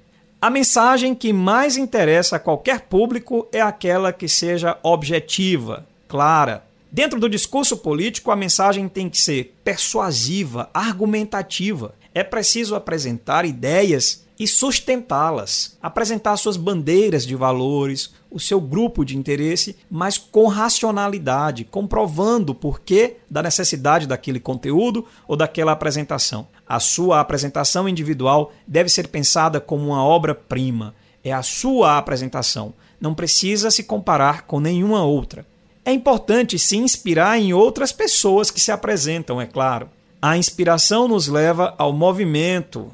A 0.43 0.49
mensagem 0.49 1.15
que 1.15 1.33
mais 1.33 1.77
interessa 1.77 2.37
a 2.37 2.41
qualquer 2.41 2.81
público 2.83 3.47
é 3.53 3.61
aquela 3.61 4.13
que 4.13 4.27
seja 4.27 4.79
objetiva, 4.83 5.87
clara. 6.11 6.67
Dentro 6.90 7.21
do 7.21 7.29
discurso 7.29 7.76
político, 7.76 8.33
a 8.33 8.37
mensagem 8.37 8.88
tem 8.88 9.09
que 9.09 9.17
ser 9.17 9.55
persuasiva, 9.62 10.69
argumentativa. 10.75 11.95
É 12.12 12.25
preciso 12.25 12.75
apresentar 12.75 13.45
ideias 13.45 14.26
e 14.37 14.45
sustentá-las, 14.45 15.79
apresentar 15.81 16.37
suas 16.37 16.57
bandeiras 16.57 17.25
de 17.25 17.37
valores, 17.37 18.12
o 18.29 18.40
seu 18.40 18.61
grupo 18.61 19.05
de 19.05 19.17
interesse, 19.17 19.76
mas 19.88 20.19
com 20.19 20.49
racionalidade, 20.49 21.62
comprovando 21.62 22.50
o 22.50 22.55
porquê 22.55 23.19
da 23.31 23.43
necessidade 23.43 24.09
daquele 24.09 24.40
conteúdo 24.40 25.07
ou 25.29 25.37
daquela 25.37 25.71
apresentação. 25.71 26.49
A 26.67 26.81
sua 26.81 27.21
apresentação 27.21 27.88
individual 27.88 28.52
deve 28.67 28.88
ser 28.88 29.07
pensada 29.09 29.61
como 29.61 29.88
uma 29.88 30.02
obra-prima. 30.02 30.93
É 31.23 31.33
a 31.33 31.43
sua 31.43 31.99
apresentação. 31.99 32.75
Não 33.00 33.14
precisa 33.14 33.71
se 33.71 33.85
comparar 33.85 34.43
com 34.43 34.59
nenhuma 34.59 35.05
outra. 35.05 35.47
É 35.91 35.93
importante 35.93 36.57
se 36.57 36.77
inspirar 36.77 37.37
em 37.37 37.53
outras 37.53 37.91
pessoas 37.91 38.49
que 38.49 38.61
se 38.61 38.71
apresentam, 38.71 39.41
é 39.41 39.45
claro. 39.45 39.89
A 40.23 40.37
inspiração 40.37 41.09
nos 41.09 41.27
leva 41.27 41.75
ao 41.77 41.93
movimento, 41.93 42.93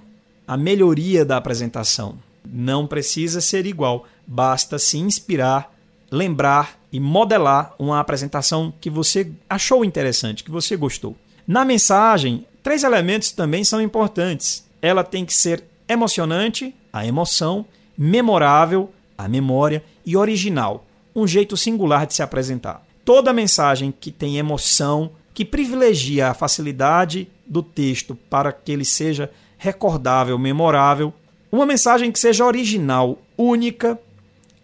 à 0.48 0.56
melhoria 0.56 1.22
da 1.22 1.36
apresentação. 1.36 2.16
Não 2.42 2.86
precisa 2.86 3.42
ser 3.42 3.66
igual, 3.66 4.06
basta 4.26 4.78
se 4.78 4.96
inspirar, 4.96 5.70
lembrar 6.10 6.80
e 6.90 6.98
modelar 6.98 7.74
uma 7.78 8.00
apresentação 8.00 8.72
que 8.80 8.88
você 8.88 9.30
achou 9.46 9.84
interessante, 9.84 10.42
que 10.42 10.50
você 10.50 10.74
gostou. 10.74 11.14
Na 11.46 11.66
mensagem, 11.66 12.46
três 12.62 12.82
elementos 12.82 13.30
também 13.30 13.62
são 13.62 13.78
importantes. 13.78 14.64
ela 14.80 15.04
tem 15.04 15.26
que 15.26 15.34
ser 15.34 15.62
emocionante, 15.86 16.74
a 16.90 17.06
emoção, 17.06 17.66
memorável, 17.94 18.90
a 19.18 19.28
memória 19.28 19.84
e 20.06 20.16
original, 20.16 20.86
um 21.14 21.26
jeito 21.26 21.58
singular 21.58 22.06
de 22.06 22.14
se 22.14 22.22
apresentar. 22.22 22.85
Toda 23.06 23.32
mensagem 23.32 23.94
que 23.98 24.10
tem 24.10 24.36
emoção, 24.36 25.12
que 25.32 25.44
privilegia 25.44 26.26
a 26.28 26.34
facilidade 26.34 27.28
do 27.46 27.62
texto 27.62 28.16
para 28.28 28.50
que 28.50 28.72
ele 28.72 28.84
seja 28.84 29.30
recordável, 29.56 30.36
memorável, 30.36 31.14
uma 31.52 31.64
mensagem 31.64 32.10
que 32.10 32.18
seja 32.18 32.44
original, 32.44 33.16
única, 33.38 33.96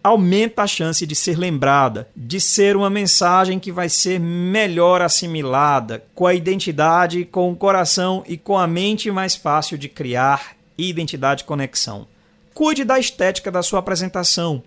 aumenta 0.03 0.63
a 0.63 0.67
chance 0.67 1.07
de 1.07 1.15
ser 1.15 1.37
lembrada, 1.37 2.09
de 2.13 2.41
ser 2.41 2.75
uma 2.75 2.89
mensagem 2.89 3.61
que 3.61 3.71
vai 3.71 3.87
ser 3.87 4.19
melhor 4.19 5.01
assimilada, 5.01 6.03
com 6.13 6.27
a 6.27 6.33
identidade, 6.33 7.23
com 7.23 7.49
o 7.49 7.55
coração 7.55 8.25
e 8.27 8.35
com 8.35 8.57
a 8.57 8.67
mente 8.67 9.09
mais 9.09 9.37
fácil 9.37 9.77
de 9.77 9.87
criar 9.87 10.57
identidade 10.77 11.43
e 11.43 11.45
conexão. 11.45 12.05
Cuide 12.53 12.83
da 12.83 12.99
estética 12.99 13.49
da 13.49 13.63
sua 13.63 13.79
apresentação. 13.79 14.61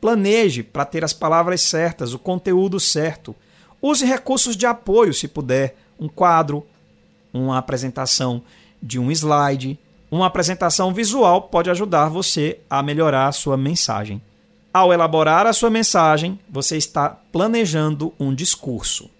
Planeje 0.00 0.62
para 0.62 0.84
ter 0.84 1.04
as 1.04 1.12
palavras 1.12 1.60
certas, 1.60 2.14
o 2.14 2.18
conteúdo 2.18 2.80
certo. 2.80 3.34
Use 3.82 4.04
recursos 4.04 4.56
de 4.56 4.66
apoio 4.66 5.12
se 5.12 5.28
puder, 5.28 5.76
um 5.98 6.08
quadro, 6.08 6.66
uma 7.32 7.58
apresentação 7.58 8.42
de 8.82 8.98
um 8.98 9.10
slide, 9.10 9.78
uma 10.10 10.26
apresentação 10.26 10.92
visual 10.92 11.42
pode 11.42 11.70
ajudar 11.70 12.08
você 12.08 12.60
a 12.68 12.82
melhorar 12.82 13.28
a 13.28 13.32
sua 13.32 13.56
mensagem. 13.56 14.20
Ao 14.72 14.92
elaborar 14.92 15.46
a 15.46 15.52
sua 15.52 15.70
mensagem, 15.70 16.38
você 16.48 16.76
está 16.76 17.10
planejando 17.10 18.12
um 18.18 18.34
discurso. 18.34 19.10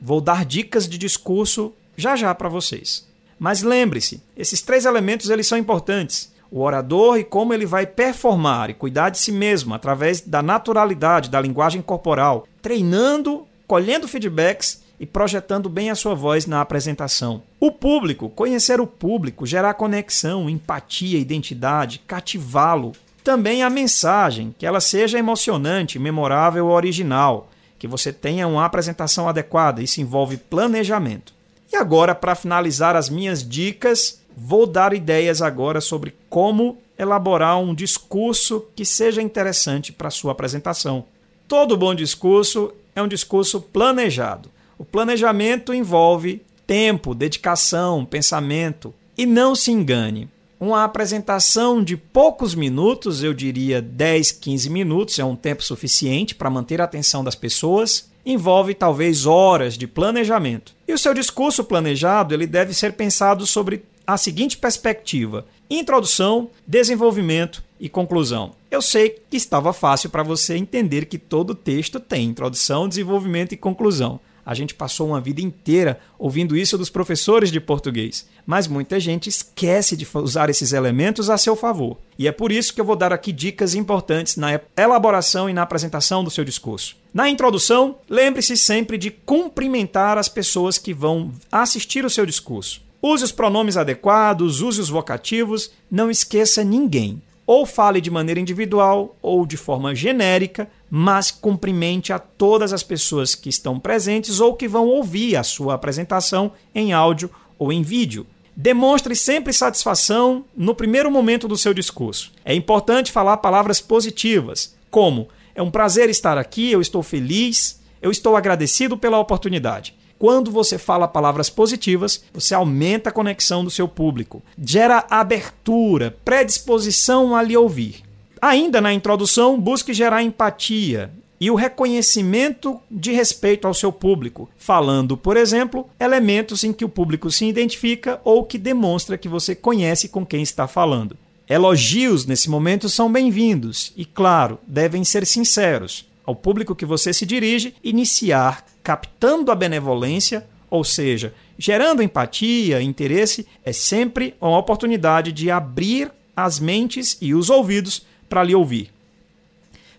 Vou 0.00 0.20
dar 0.20 0.44
dicas 0.44 0.88
de 0.88 0.96
discurso 0.96 1.72
já 1.96 2.14
já 2.14 2.34
para 2.34 2.48
vocês. 2.48 3.06
Mas 3.38 3.62
lembre-se, 3.62 4.22
esses 4.36 4.62
três 4.62 4.84
elementos 4.84 5.30
eles 5.30 5.46
são 5.46 5.58
importantes. 5.58 6.32
O 6.50 6.60
orador 6.62 7.18
e 7.18 7.24
como 7.24 7.52
ele 7.52 7.66
vai 7.66 7.86
performar 7.86 8.70
e 8.70 8.74
cuidar 8.74 9.10
de 9.10 9.18
si 9.18 9.30
mesmo 9.30 9.74
através 9.74 10.20
da 10.20 10.42
naturalidade 10.42 11.28
da 11.28 11.40
linguagem 11.40 11.82
corporal, 11.82 12.46
treinando, 12.62 13.46
colhendo 13.66 14.08
feedbacks 14.08 14.82
e 14.98 15.06
projetando 15.06 15.68
bem 15.68 15.90
a 15.90 15.94
sua 15.94 16.14
voz 16.14 16.46
na 16.46 16.60
apresentação. 16.60 17.42
O 17.60 17.70
público, 17.70 18.30
conhecer 18.30 18.80
o 18.80 18.86
público, 18.86 19.46
gerar 19.46 19.74
conexão, 19.74 20.48
empatia, 20.48 21.18
identidade, 21.18 22.00
cativá-lo, 22.06 22.92
também 23.22 23.62
a 23.62 23.68
mensagem, 23.68 24.54
que 24.58 24.64
ela 24.64 24.80
seja 24.80 25.18
emocionante, 25.18 25.98
memorável 25.98 26.66
ou 26.66 26.72
original, 26.72 27.50
que 27.78 27.86
você 27.86 28.12
tenha 28.12 28.48
uma 28.48 28.64
apresentação 28.64 29.28
adequada. 29.28 29.82
Isso 29.82 30.00
envolve 30.00 30.36
planejamento. 30.38 31.32
E 31.70 31.76
agora, 31.76 32.14
para 32.14 32.34
finalizar 32.34 32.96
as 32.96 33.10
minhas 33.10 33.46
dicas, 33.46 34.20
vou 34.38 34.66
dar 34.66 34.92
ideias 34.92 35.42
agora 35.42 35.80
sobre 35.80 36.14
como 36.30 36.78
elaborar 36.96 37.58
um 37.58 37.74
discurso 37.74 38.64
que 38.76 38.84
seja 38.84 39.20
interessante 39.20 39.92
para 39.92 40.10
sua 40.10 40.32
apresentação. 40.32 41.04
Todo 41.48 41.76
bom 41.76 41.94
discurso 41.94 42.72
é 42.94 43.02
um 43.02 43.08
discurso 43.08 43.60
planejado. 43.60 44.50
O 44.78 44.84
planejamento 44.84 45.74
envolve 45.74 46.42
tempo, 46.66 47.14
dedicação, 47.14 48.04
pensamento. 48.04 48.94
E 49.16 49.26
não 49.26 49.56
se 49.56 49.72
engane, 49.72 50.28
uma 50.60 50.84
apresentação 50.84 51.82
de 51.82 51.96
poucos 51.96 52.54
minutos, 52.54 53.22
eu 53.22 53.34
diria 53.34 53.82
10, 53.82 54.32
15 54.32 54.70
minutos, 54.70 55.18
é 55.18 55.24
um 55.24 55.36
tempo 55.36 55.64
suficiente 55.64 56.34
para 56.34 56.50
manter 56.50 56.80
a 56.80 56.84
atenção 56.84 57.24
das 57.24 57.34
pessoas, 57.34 58.08
envolve 58.24 58.74
talvez 58.74 59.26
horas 59.26 59.74
de 59.74 59.86
planejamento. 59.86 60.74
E 60.86 60.92
o 60.92 60.98
seu 60.98 61.14
discurso 61.14 61.64
planejado, 61.64 62.34
ele 62.34 62.46
deve 62.46 62.74
ser 62.74 62.92
pensado 62.92 63.46
sobre 63.46 63.84
a 64.08 64.16
seguinte 64.16 64.56
perspectiva: 64.56 65.44
introdução, 65.68 66.50
desenvolvimento 66.66 67.62
e 67.78 67.90
conclusão. 67.90 68.52
Eu 68.70 68.80
sei 68.80 69.10
que 69.28 69.36
estava 69.36 69.70
fácil 69.74 70.08
para 70.08 70.22
você 70.22 70.56
entender 70.56 71.04
que 71.04 71.18
todo 71.18 71.54
texto 71.54 72.00
tem 72.00 72.24
introdução, 72.24 72.88
desenvolvimento 72.88 73.52
e 73.52 73.56
conclusão. 73.56 74.18
A 74.46 74.54
gente 74.54 74.74
passou 74.74 75.08
uma 75.08 75.20
vida 75.20 75.42
inteira 75.42 76.00
ouvindo 76.18 76.56
isso 76.56 76.78
dos 76.78 76.88
professores 76.88 77.52
de 77.52 77.60
português, 77.60 78.26
mas 78.46 78.66
muita 78.66 78.98
gente 78.98 79.28
esquece 79.28 79.94
de 79.94 80.08
usar 80.14 80.48
esses 80.48 80.72
elementos 80.72 81.28
a 81.28 81.36
seu 81.36 81.54
favor. 81.54 81.98
E 82.18 82.26
é 82.26 82.32
por 82.32 82.50
isso 82.50 82.72
que 82.72 82.80
eu 82.80 82.84
vou 82.84 82.96
dar 82.96 83.12
aqui 83.12 83.30
dicas 83.30 83.74
importantes 83.74 84.38
na 84.38 84.58
elaboração 84.74 85.50
e 85.50 85.52
na 85.52 85.60
apresentação 85.60 86.24
do 86.24 86.30
seu 86.30 86.46
discurso. 86.46 86.96
Na 87.12 87.28
introdução, 87.28 87.98
lembre-se 88.08 88.56
sempre 88.56 88.96
de 88.96 89.10
cumprimentar 89.10 90.16
as 90.16 90.30
pessoas 90.30 90.78
que 90.78 90.94
vão 90.94 91.30
assistir 91.52 92.06
o 92.06 92.10
seu 92.10 92.24
discurso. 92.24 92.87
Use 93.00 93.24
os 93.24 93.32
pronomes 93.32 93.76
adequados, 93.76 94.60
use 94.60 94.80
os 94.80 94.88
vocativos, 94.88 95.70
não 95.90 96.10
esqueça 96.10 96.64
ninguém 96.64 97.22
ou 97.48 97.64
fale 97.64 97.98
de 97.98 98.10
maneira 98.10 98.38
individual 98.38 99.16
ou 99.22 99.46
de 99.46 99.56
forma 99.56 99.94
genérica, 99.94 100.68
mas 100.90 101.30
cumprimente 101.30 102.12
a 102.12 102.18
todas 102.18 102.74
as 102.74 102.82
pessoas 102.82 103.34
que 103.34 103.48
estão 103.48 103.80
presentes 103.80 104.38
ou 104.38 104.54
que 104.54 104.68
vão 104.68 104.86
ouvir 104.86 105.34
a 105.34 105.42
sua 105.42 105.72
apresentação 105.72 106.52
em 106.74 106.92
áudio 106.92 107.30
ou 107.58 107.72
em 107.72 107.80
vídeo. 107.80 108.26
Demonstre 108.54 109.16
sempre 109.16 109.54
satisfação 109.54 110.44
no 110.54 110.74
primeiro 110.74 111.10
momento 111.10 111.48
do 111.48 111.56
seu 111.56 111.72
discurso. 111.72 112.32
É 112.44 112.54
importante 112.54 113.10
falar 113.10 113.38
palavras 113.38 113.80
positivas, 113.80 114.76
como: 114.90 115.28
é 115.54 115.62
um 115.62 115.70
prazer 115.70 116.10
estar 116.10 116.36
aqui, 116.36 116.70
eu 116.70 116.82
estou 116.82 117.02
feliz, 117.02 117.80
eu 118.02 118.10
estou 118.10 118.36
agradecido 118.36 118.98
pela 118.98 119.18
oportunidade. 119.18 119.96
Quando 120.18 120.50
você 120.50 120.78
fala 120.78 121.06
palavras 121.06 121.48
positivas, 121.48 122.24
você 122.34 122.52
aumenta 122.52 123.10
a 123.10 123.12
conexão 123.12 123.62
do 123.62 123.70
seu 123.70 123.86
público, 123.86 124.42
gera 124.60 125.06
abertura, 125.08 126.16
predisposição 126.24 127.36
a 127.36 127.42
lhe 127.42 127.56
ouvir. 127.56 128.02
Ainda 128.42 128.80
na 128.80 128.92
introdução, 128.92 129.60
busque 129.60 129.94
gerar 129.94 130.22
empatia 130.22 131.10
e 131.40 131.50
o 131.50 131.54
reconhecimento 131.54 132.80
de 132.90 133.12
respeito 133.12 133.68
ao 133.68 133.74
seu 133.74 133.92
público, 133.92 134.48
falando, 134.56 135.16
por 135.16 135.36
exemplo, 135.36 135.88
elementos 136.00 136.64
em 136.64 136.72
que 136.72 136.84
o 136.84 136.88
público 136.88 137.30
se 137.30 137.46
identifica 137.46 138.20
ou 138.24 138.44
que 138.44 138.58
demonstra 138.58 139.16
que 139.16 139.28
você 139.28 139.54
conhece 139.54 140.08
com 140.08 140.26
quem 140.26 140.42
está 140.42 140.66
falando. 140.66 141.16
Elogios 141.48 142.26
nesse 142.26 142.50
momento 142.50 142.88
são 142.88 143.10
bem-vindos 143.10 143.92
e, 143.96 144.04
claro, 144.04 144.58
devem 144.66 145.04
ser 145.04 145.24
sinceros. 145.24 146.06
Ao 146.26 146.34
público 146.34 146.74
que 146.74 146.84
você 146.84 147.12
se 147.12 147.24
dirige, 147.24 147.74
iniciar 147.82 148.64
captando 148.88 149.52
a 149.52 149.54
benevolência, 149.54 150.46
ou 150.70 150.82
seja, 150.82 151.34
gerando 151.58 152.02
empatia, 152.02 152.80
interesse, 152.80 153.46
é 153.62 153.70
sempre 153.70 154.34
uma 154.40 154.56
oportunidade 154.56 155.30
de 155.30 155.50
abrir 155.50 156.10
as 156.34 156.58
mentes 156.58 157.18
e 157.20 157.34
os 157.34 157.50
ouvidos 157.50 158.06
para 158.30 158.42
lhe 158.42 158.54
ouvir. 158.54 158.90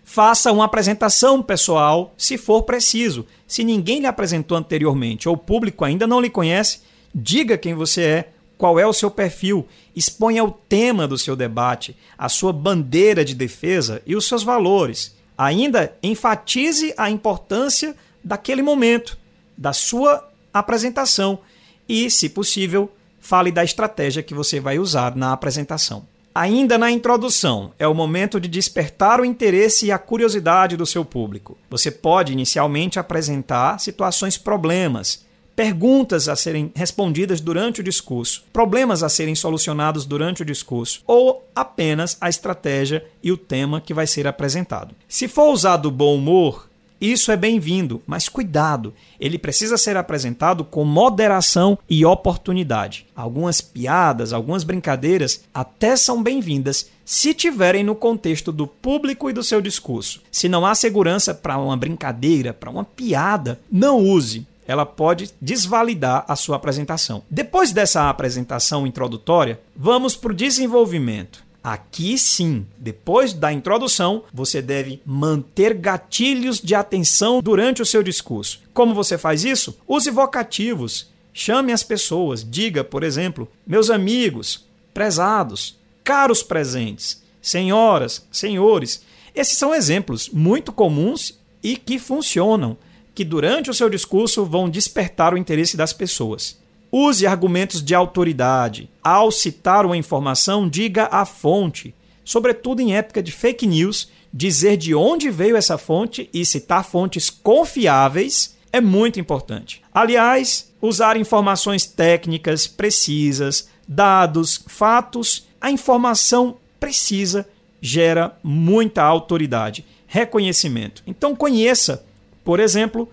Faça 0.02 0.50
uma 0.50 0.64
apresentação 0.64 1.40
pessoal, 1.40 2.12
se 2.18 2.36
for 2.36 2.64
preciso. 2.64 3.24
Se 3.46 3.62
ninguém 3.62 4.00
lhe 4.00 4.08
apresentou 4.08 4.58
anteriormente 4.58 5.28
ou 5.28 5.36
o 5.36 5.38
público 5.38 5.84
ainda 5.84 6.04
não 6.04 6.20
lhe 6.20 6.28
conhece, 6.28 6.80
diga 7.14 7.56
quem 7.56 7.74
você 7.74 8.02
é, 8.02 8.28
qual 8.58 8.76
é 8.76 8.84
o 8.84 8.92
seu 8.92 9.08
perfil, 9.08 9.68
exponha 9.94 10.42
o 10.42 10.50
tema 10.50 11.06
do 11.06 11.16
seu 11.16 11.36
debate, 11.36 11.96
a 12.18 12.28
sua 12.28 12.52
bandeira 12.52 13.24
de 13.24 13.36
defesa 13.36 14.02
e 14.04 14.16
os 14.16 14.26
seus 14.26 14.42
valores. 14.42 15.14
Ainda 15.38 15.96
enfatize 16.02 16.92
a 16.96 17.08
importância 17.08 17.94
daquele 18.22 18.62
momento, 18.62 19.18
da 19.56 19.72
sua 19.72 20.28
apresentação 20.52 21.40
e, 21.88 22.10
se 22.10 22.28
possível, 22.28 22.90
fale 23.18 23.52
da 23.52 23.62
estratégia 23.64 24.22
que 24.22 24.34
você 24.34 24.60
vai 24.60 24.78
usar 24.78 25.14
na 25.14 25.32
apresentação. 25.32 26.06
Ainda 26.32 26.78
na 26.78 26.90
introdução, 26.90 27.72
é 27.78 27.88
o 27.88 27.94
momento 27.94 28.40
de 28.40 28.48
despertar 28.48 29.20
o 29.20 29.24
interesse 29.24 29.86
e 29.86 29.92
a 29.92 29.98
curiosidade 29.98 30.76
do 30.76 30.86
seu 30.86 31.04
público. 31.04 31.58
Você 31.68 31.90
pode 31.90 32.32
inicialmente 32.32 33.00
apresentar 33.00 33.80
situações 33.80 34.38
problemas, 34.38 35.24
perguntas 35.56 36.28
a 36.28 36.36
serem 36.36 36.72
respondidas 36.74 37.40
durante 37.40 37.80
o 37.80 37.84
discurso, 37.84 38.44
problemas 38.52 39.02
a 39.02 39.08
serem 39.08 39.34
solucionados 39.34 40.06
durante 40.06 40.42
o 40.42 40.44
discurso, 40.44 41.02
ou 41.04 41.44
apenas 41.54 42.16
a 42.20 42.28
estratégia 42.28 43.04
e 43.22 43.32
o 43.32 43.36
tema 43.36 43.80
que 43.80 43.92
vai 43.92 44.06
ser 44.06 44.28
apresentado. 44.28 44.94
Se 45.08 45.26
for 45.26 45.52
usado 45.52 45.90
bom 45.90 46.14
humor, 46.14 46.69
isso 47.00 47.32
é 47.32 47.36
bem-vindo, 47.36 48.02
mas 48.06 48.28
cuidado, 48.28 48.92
ele 49.18 49.38
precisa 49.38 49.78
ser 49.78 49.96
apresentado 49.96 50.64
com 50.64 50.84
moderação 50.84 51.78
e 51.88 52.04
oportunidade. 52.04 53.06
Algumas 53.16 53.60
piadas, 53.60 54.32
algumas 54.32 54.64
brincadeiras 54.64 55.42
até 55.54 55.96
são 55.96 56.22
bem-vindas 56.22 56.90
se 57.04 57.32
tiverem 57.32 57.82
no 57.82 57.94
contexto 57.94 58.52
do 58.52 58.66
público 58.66 59.30
e 59.30 59.32
do 59.32 59.42
seu 59.42 59.60
discurso. 59.60 60.20
Se 60.30 60.48
não 60.48 60.66
há 60.66 60.74
segurança 60.74 61.34
para 61.34 61.58
uma 61.58 61.76
brincadeira, 61.76 62.52
para 62.52 62.70
uma 62.70 62.84
piada, 62.84 63.58
não 63.70 63.98
use 63.98 64.46
ela 64.70 64.86
pode 64.86 65.30
desvalidar 65.42 66.24
a 66.28 66.36
sua 66.36 66.54
apresentação. 66.54 67.24
Depois 67.28 67.72
dessa 67.72 68.08
apresentação 68.08 68.86
introdutória, 68.86 69.58
vamos 69.74 70.14
para 70.14 70.30
o 70.30 70.34
desenvolvimento. 70.34 71.42
Aqui 71.62 72.16
sim, 72.16 72.66
depois 72.78 73.34
da 73.34 73.52
introdução, 73.52 74.24
você 74.32 74.62
deve 74.62 75.02
manter 75.04 75.74
gatilhos 75.74 76.58
de 76.58 76.74
atenção 76.74 77.42
durante 77.42 77.82
o 77.82 77.86
seu 77.86 78.02
discurso. 78.02 78.60
Como 78.72 78.94
você 78.94 79.18
faz 79.18 79.44
isso? 79.44 79.78
Use 79.86 80.10
vocativos. 80.10 81.10
Chame 81.34 81.72
as 81.72 81.82
pessoas. 81.82 82.42
Diga, 82.48 82.82
por 82.82 83.02
exemplo, 83.02 83.46
meus 83.66 83.90
amigos, 83.90 84.64
prezados, 84.94 85.76
caros 86.02 86.42
presentes, 86.42 87.22
senhoras, 87.42 88.26
senhores. 88.32 89.02
Esses 89.34 89.58
são 89.58 89.74
exemplos 89.74 90.30
muito 90.30 90.72
comuns 90.72 91.38
e 91.62 91.76
que 91.76 91.98
funcionam, 91.98 92.76
que 93.14 93.24
durante 93.24 93.68
o 93.68 93.74
seu 93.74 93.90
discurso 93.90 94.46
vão 94.46 94.68
despertar 94.68 95.34
o 95.34 95.38
interesse 95.38 95.76
das 95.76 95.92
pessoas. 95.92 96.58
Use 96.92 97.26
argumentos 97.26 97.82
de 97.82 97.94
autoridade. 97.94 98.90
Ao 99.02 99.30
citar 99.30 99.86
uma 99.86 99.96
informação, 99.96 100.68
diga 100.68 101.08
a 101.10 101.24
fonte. 101.24 101.94
Sobretudo 102.24 102.80
em 102.80 102.94
época 102.94 103.22
de 103.22 103.32
fake 103.32 103.66
news, 103.66 104.10
dizer 104.32 104.76
de 104.76 104.94
onde 104.94 105.30
veio 105.30 105.56
essa 105.56 105.78
fonte 105.78 106.28
e 106.32 106.44
citar 106.44 106.84
fontes 106.84 107.30
confiáveis 107.30 108.56
é 108.72 108.80
muito 108.80 109.18
importante. 109.18 109.82
Aliás, 109.92 110.72
usar 110.80 111.16
informações 111.16 111.84
técnicas 111.84 112.66
precisas, 112.66 113.68
dados, 113.86 114.62
fatos, 114.66 115.48
a 115.60 115.70
informação 115.70 116.56
precisa 116.78 117.46
gera 117.80 118.36
muita 118.42 119.02
autoridade, 119.02 119.84
reconhecimento. 120.06 121.02
Então 121.06 121.34
conheça, 121.34 122.04
por 122.44 122.60
exemplo, 122.60 123.08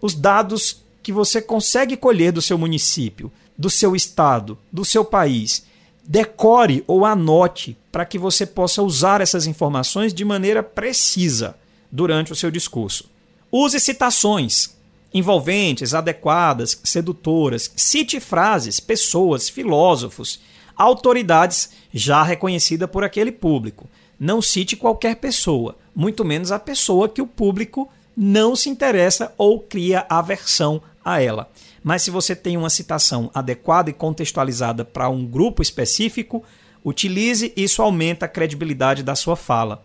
os 0.00 0.14
dados 0.14 0.81
que 1.02 1.12
você 1.12 1.42
consegue 1.42 1.96
colher 1.96 2.32
do 2.32 2.42
seu 2.42 2.56
município, 2.56 3.32
do 3.56 3.68
seu 3.68 3.96
estado, 3.96 4.58
do 4.70 4.84
seu 4.84 5.04
país. 5.04 5.64
Decore 6.04 6.84
ou 6.86 7.04
anote 7.04 7.76
para 7.90 8.04
que 8.04 8.18
você 8.18 8.46
possa 8.46 8.82
usar 8.82 9.20
essas 9.20 9.46
informações 9.46 10.12
de 10.14 10.24
maneira 10.24 10.62
precisa 10.62 11.56
durante 11.90 12.32
o 12.32 12.36
seu 12.36 12.50
discurso. 12.50 13.10
Use 13.50 13.78
citações 13.78 14.70
envolventes, 15.14 15.94
adequadas, 15.94 16.78
sedutoras. 16.82 17.70
Cite 17.76 18.18
frases, 18.18 18.80
pessoas, 18.80 19.48
filósofos, 19.48 20.40
autoridades 20.76 21.70
já 21.92 22.22
reconhecida 22.22 22.88
por 22.88 23.04
aquele 23.04 23.30
público. 23.30 23.88
Não 24.18 24.40
cite 24.40 24.76
qualquer 24.76 25.16
pessoa, 25.16 25.76
muito 25.94 26.24
menos 26.24 26.52
a 26.52 26.58
pessoa 26.58 27.08
que 27.08 27.20
o 27.20 27.26
público 27.26 27.90
não 28.16 28.54
se 28.54 28.68
interessa 28.68 29.32
ou 29.36 29.60
cria 29.60 30.06
aversão 30.08 30.82
a 31.04 31.20
ela. 31.20 31.50
Mas 31.82 32.02
se 32.02 32.10
você 32.10 32.36
tem 32.36 32.56
uma 32.56 32.70
citação 32.70 33.30
adequada 33.34 33.90
e 33.90 33.92
contextualizada 33.92 34.84
para 34.84 35.08
um 35.08 35.26
grupo 35.26 35.62
específico, 35.62 36.44
utilize, 36.84 37.52
isso 37.56 37.82
aumenta 37.82 38.26
a 38.26 38.28
credibilidade 38.28 39.02
da 39.02 39.14
sua 39.14 39.36
fala. 39.36 39.84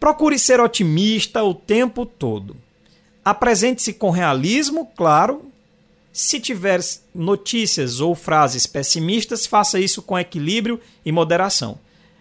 Procure 0.00 0.38
ser 0.38 0.60
otimista 0.60 1.42
o 1.42 1.54
tempo 1.54 2.06
todo. 2.06 2.56
Apresente-se 3.24 3.92
com 3.94 4.10
realismo, 4.10 4.90
claro. 4.96 5.50
Se 6.12 6.38
tiver 6.38 6.80
notícias 7.12 8.00
ou 8.00 8.14
frases 8.14 8.66
pessimistas, 8.66 9.46
faça 9.46 9.80
isso 9.80 10.00
com 10.00 10.18
equilíbrio 10.18 10.80
e 11.04 11.10
moderação. 11.10 11.78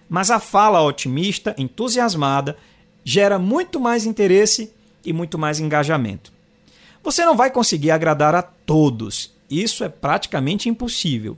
Mas 0.10 0.32
a 0.32 0.40
fala 0.40 0.82
otimista, 0.82 1.54
entusiasmada, 1.58 2.58
gera 3.04 3.38
muito 3.38 3.80
mais 3.80 4.06
interesse 4.06 4.72
e 5.06 5.14
muito 5.14 5.38
mais 5.38 5.60
engajamento. 5.60 6.33
Você 7.04 7.26
não 7.26 7.36
vai 7.36 7.52
conseguir 7.52 7.92
agradar 7.92 8.34
a 8.34 8.42
todos, 8.42 9.34
isso 9.50 9.84
é 9.84 9.90
praticamente 9.90 10.70
impossível. 10.70 11.38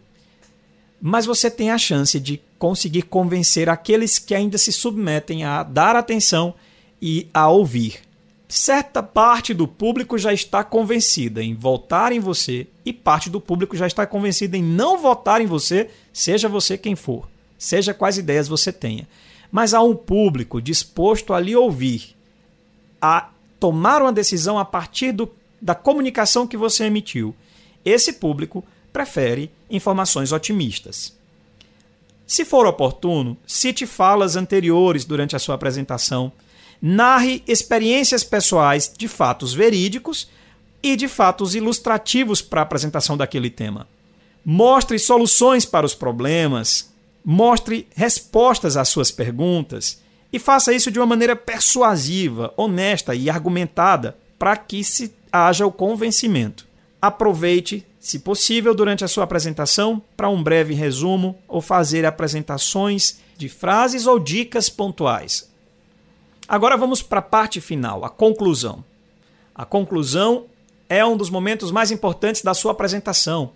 Mas 1.02 1.26
você 1.26 1.50
tem 1.50 1.72
a 1.72 1.78
chance 1.78 2.20
de 2.20 2.40
conseguir 2.58 3.02
convencer 3.04 3.68
aqueles 3.68 4.20
que 4.20 4.36
ainda 4.36 4.58
se 4.58 4.72
submetem 4.72 5.44
a 5.44 5.64
dar 5.64 5.96
atenção 5.96 6.54
e 7.02 7.28
a 7.34 7.50
ouvir. 7.50 8.00
Certa 8.48 9.02
parte 9.02 9.54
do 9.54 9.68
público 9.68 10.18
já 10.20 10.32
está 10.32 10.64
convencida 10.64 11.44
em 11.44 11.56
votar 11.56 12.12
em 12.12 12.20
você 12.20 12.68
e 12.86 12.94
parte 12.94 13.30
do 13.30 13.42
público 13.42 13.76
já 13.76 13.88
está 13.88 14.06
convencida 14.06 14.56
em 14.56 14.64
não 14.64 15.00
votar 15.00 15.42
em 15.42 15.48
você, 15.48 15.90
seja 16.14 16.48
você 16.48 16.78
quem 16.78 16.96
for, 16.96 17.28
seja 17.58 17.94
quais 17.94 18.20
ideias 18.20 18.48
você 18.48 18.72
tenha. 18.72 19.08
Mas 19.52 19.74
há 19.74 19.82
um 19.82 19.96
público 19.96 20.62
disposto 20.62 21.34
a 21.34 21.40
lhe 21.40 21.56
ouvir, 21.56 22.16
a 23.02 23.30
tomar 23.60 24.02
uma 24.02 24.14
decisão 24.14 24.60
a 24.60 24.66
partir 24.66 25.12
do 25.12 25.28
da 25.62 25.76
comunicação 25.76 26.48
que 26.48 26.58
você 26.58 26.86
emitiu. 26.86 27.36
Esse 27.84 28.14
público 28.14 28.64
prefere 28.92 29.52
informações 29.70 30.32
otimistas. 30.32 31.14
Se 32.26 32.44
for 32.44 32.66
oportuno, 32.66 33.38
cite 33.46 33.86
falas 33.86 34.36
anteriores 34.36 35.06
durante 35.06 35.36
a 35.36 35.40
sua 35.40 35.56
apresentação, 35.56 36.32
narre 36.82 37.44
experiências 37.48 38.24
pessoais 38.24 38.92
de 38.96 39.08
fatos 39.08 39.54
verídicos 39.54 40.28
e 40.82 40.96
de 40.96 41.08
fatos 41.08 41.56
ilustrativos 41.56 42.42
para 42.42 42.62
a 42.62 42.64
apresentação 42.64 43.16
daquele 43.16 43.50
tema. 43.50 43.88
Mostre 44.44 44.98
soluções 45.00 45.66
para 45.66 45.86
os 45.86 45.96
problemas, 45.96 46.92
mostre 47.24 47.88
respostas 47.96 48.78
às 48.78 48.88
suas 48.90 49.12
perguntas 49.12 50.00
e 50.32 50.38
faça 50.38 50.74
isso 50.74 50.92
de 50.92 51.00
uma 51.00 51.06
maneira 51.06 51.36
persuasiva, 51.36 52.54
honesta 52.56 53.16
e 53.16 53.30
argumentada 53.30 54.18
para 54.38 54.56
que 54.56 54.84
se 54.84 55.14
haja 55.36 55.66
o 55.66 55.72
convencimento. 55.72 56.68
Aproveite, 57.02 57.86
se 58.00 58.20
possível, 58.20 58.74
durante 58.74 59.04
a 59.04 59.08
sua 59.08 59.24
apresentação 59.24 60.02
para 60.16 60.30
um 60.30 60.42
breve 60.42 60.74
resumo 60.74 61.38
ou 61.48 61.62
fazer 61.62 62.06
apresentações 62.06 63.20
de 63.38 63.50
frases 63.50 64.08
ou 64.08 64.18
dicas 64.18 64.70
pontuais. 64.70 65.50
Agora 66.48 66.78
vamos 66.78 67.02
para 67.02 67.20
a 67.20 67.24
parte 67.24 67.60
final, 67.60 68.06
a 68.06 68.10
conclusão. 68.10 68.84
A 69.54 69.66
conclusão 69.66 70.46
é 70.88 71.04
um 71.06 71.18
dos 71.18 71.30
momentos 71.30 71.72
mais 71.72 71.92
importantes 71.92 72.42
da 72.42 72.54
sua 72.54 72.72
apresentação, 72.72 73.52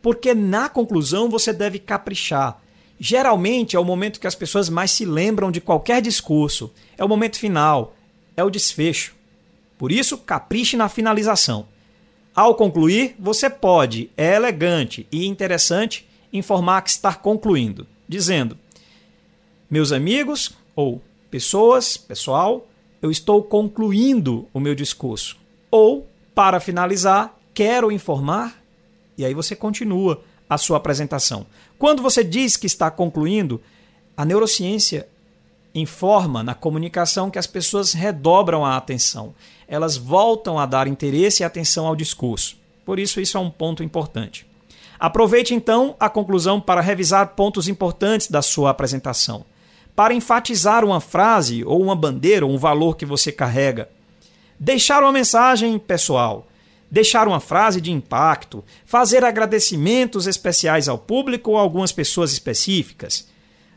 porque 0.00 0.34
na 0.34 0.68
conclusão 0.68 1.30
você 1.30 1.52
deve 1.52 1.78
caprichar. 1.78 2.60
Geralmente 2.98 3.76
é 3.76 3.80
o 3.80 3.84
momento 3.84 4.20
que 4.20 4.26
as 4.26 4.34
pessoas 4.34 4.68
mais 4.68 4.90
se 4.90 5.04
lembram 5.04 5.50
de 5.50 5.60
qualquer 5.60 6.02
discurso, 6.02 6.72
é 6.96 7.04
o 7.04 7.08
momento 7.08 7.38
final, 7.38 7.94
é 8.36 8.44
o 8.44 8.50
desfecho. 8.50 9.14
Por 9.82 9.90
isso, 9.90 10.16
capriche 10.16 10.76
na 10.76 10.88
finalização. 10.88 11.66
Ao 12.32 12.54
concluir, 12.54 13.16
você 13.18 13.50
pode, 13.50 14.08
é 14.16 14.36
elegante 14.36 15.08
e 15.10 15.26
interessante, 15.26 16.08
informar 16.32 16.82
que 16.82 16.90
está 16.90 17.12
concluindo, 17.12 17.84
dizendo: 18.06 18.56
Meus 19.68 19.90
amigos 19.90 20.52
ou 20.76 21.02
pessoas, 21.32 21.96
pessoal, 21.96 22.64
eu 23.02 23.10
estou 23.10 23.42
concluindo 23.42 24.48
o 24.54 24.60
meu 24.60 24.72
discurso. 24.72 25.36
Ou, 25.68 26.06
para 26.32 26.60
finalizar, 26.60 27.36
quero 27.52 27.90
informar, 27.90 28.62
e 29.18 29.24
aí 29.24 29.34
você 29.34 29.56
continua 29.56 30.22
a 30.48 30.56
sua 30.58 30.76
apresentação. 30.76 31.44
Quando 31.76 32.00
você 32.02 32.22
diz 32.22 32.56
que 32.56 32.68
está 32.68 32.88
concluindo, 32.88 33.60
a 34.16 34.24
neurociência 34.24 35.08
informa 35.74 36.42
na 36.42 36.54
comunicação 36.54 37.30
que 37.32 37.38
as 37.38 37.48
pessoas 37.48 37.94
redobram 37.94 38.64
a 38.64 38.76
atenção 38.76 39.34
elas 39.72 39.96
voltam 39.96 40.58
a 40.58 40.66
dar 40.66 40.86
interesse 40.86 41.42
e 41.42 41.44
atenção 41.44 41.86
ao 41.86 41.96
discurso. 41.96 42.58
Por 42.84 42.98
isso, 42.98 43.22
isso 43.22 43.38
é 43.38 43.40
um 43.40 43.48
ponto 43.48 43.82
importante. 43.82 44.46
Aproveite 45.00 45.54
então 45.54 45.96
a 45.98 46.10
conclusão 46.10 46.60
para 46.60 46.82
revisar 46.82 47.28
pontos 47.28 47.68
importantes 47.68 48.30
da 48.30 48.42
sua 48.42 48.68
apresentação, 48.68 49.46
para 49.96 50.12
enfatizar 50.12 50.84
uma 50.84 51.00
frase 51.00 51.64
ou 51.64 51.80
uma 51.80 51.96
bandeira 51.96 52.44
ou 52.44 52.52
um 52.52 52.58
valor 52.58 52.98
que 52.98 53.06
você 53.06 53.32
carrega. 53.32 53.88
Deixar 54.60 55.02
uma 55.02 55.10
mensagem 55.10 55.78
pessoal, 55.78 56.46
deixar 56.90 57.26
uma 57.26 57.40
frase 57.40 57.80
de 57.80 57.90
impacto, 57.90 58.62
fazer 58.84 59.24
agradecimentos 59.24 60.26
especiais 60.26 60.86
ao 60.86 60.98
público 60.98 61.52
ou 61.52 61.56
algumas 61.56 61.92
pessoas 61.92 62.30
específicas. 62.30 63.26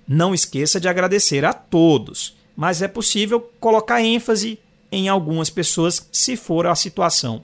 Não 0.06 0.36
esqueça 0.36 0.78
de 0.78 0.90
agradecer 0.90 1.46
a 1.46 1.54
todos, 1.54 2.36
mas 2.54 2.82
é 2.82 2.88
possível 2.90 3.50
colocar 3.62 4.02
ênfase 4.02 4.60
em 4.96 5.10
algumas 5.10 5.50
pessoas, 5.50 6.08
se 6.12 6.36
for 6.36 6.66
a 6.66 6.76
situação. 6.76 7.44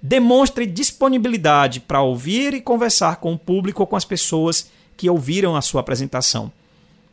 Demonstre 0.00 0.64
disponibilidade 0.64 1.80
para 1.80 2.00
ouvir 2.00 2.54
e 2.54 2.60
conversar 2.60 3.16
com 3.16 3.34
o 3.34 3.38
público 3.38 3.82
ou 3.82 3.86
com 3.86 3.96
as 3.96 4.04
pessoas 4.04 4.70
que 4.96 5.10
ouviram 5.10 5.56
a 5.56 5.60
sua 5.60 5.80
apresentação. 5.80 6.52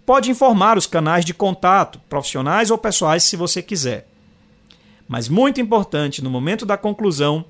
Pode 0.05 0.31
informar 0.31 0.77
os 0.77 0.87
canais 0.87 1.25
de 1.25 1.33
contato, 1.33 1.99
profissionais 2.07 2.71
ou 2.71 2.77
pessoais, 2.77 3.23
se 3.23 3.35
você 3.35 3.61
quiser. 3.61 4.07
Mas 5.07 5.27
muito 5.27 5.59
importante, 5.59 6.23
no 6.23 6.29
momento 6.29 6.65
da 6.65 6.77
conclusão, 6.77 7.43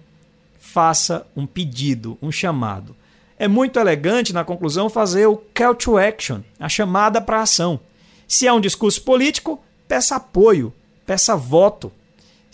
faça 0.60 1.28
um 1.36 1.46
pedido, 1.46 2.18
um 2.22 2.32
chamado. 2.32 2.96
É 3.38 3.48
muito 3.48 3.80
elegante 3.80 4.34
na 4.34 4.44
conclusão 4.44 4.90
fazer 4.90 5.28
o 5.28 5.38
call 5.54 5.76
to 5.76 5.98
action, 5.98 6.42
a 6.60 6.68
chamada 6.68 7.22
para 7.22 7.42
ação. 7.42 7.80
Se 8.28 8.48
é 8.48 8.54
um 8.54 8.60
discurso 8.60 9.02
político, 9.04 9.64
peça 9.88 10.16
apoio, 10.16 10.74
peça 11.06 11.36
voto. 11.36 11.92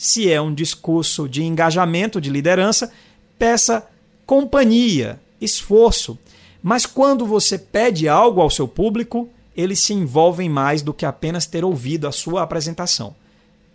Se 0.04 0.30
é 0.30 0.42
um 0.42 0.54
discurso 0.54 1.30
de 1.30 1.46
engajamento, 1.46 2.20
de 2.20 2.30
liderança, 2.30 2.92
peça 3.40 3.88
companhia, 4.26 5.18
esforço. 5.40 6.20
Mas 6.62 6.86
quando 6.86 7.26
você 7.26 7.58
pede 7.58 8.10
algo 8.10 8.42
ao 8.42 8.50
seu 8.50 8.68
público, 8.68 9.30
eles 9.56 9.80
se 9.80 9.94
envolvem 9.94 10.50
mais 10.50 10.82
do 10.82 10.94
que 10.94 11.06
apenas 11.06 11.46
ter 11.46 11.64
ouvido 11.64 12.06
a 12.06 12.12
sua 12.12 12.44
apresentação. 12.44 13.16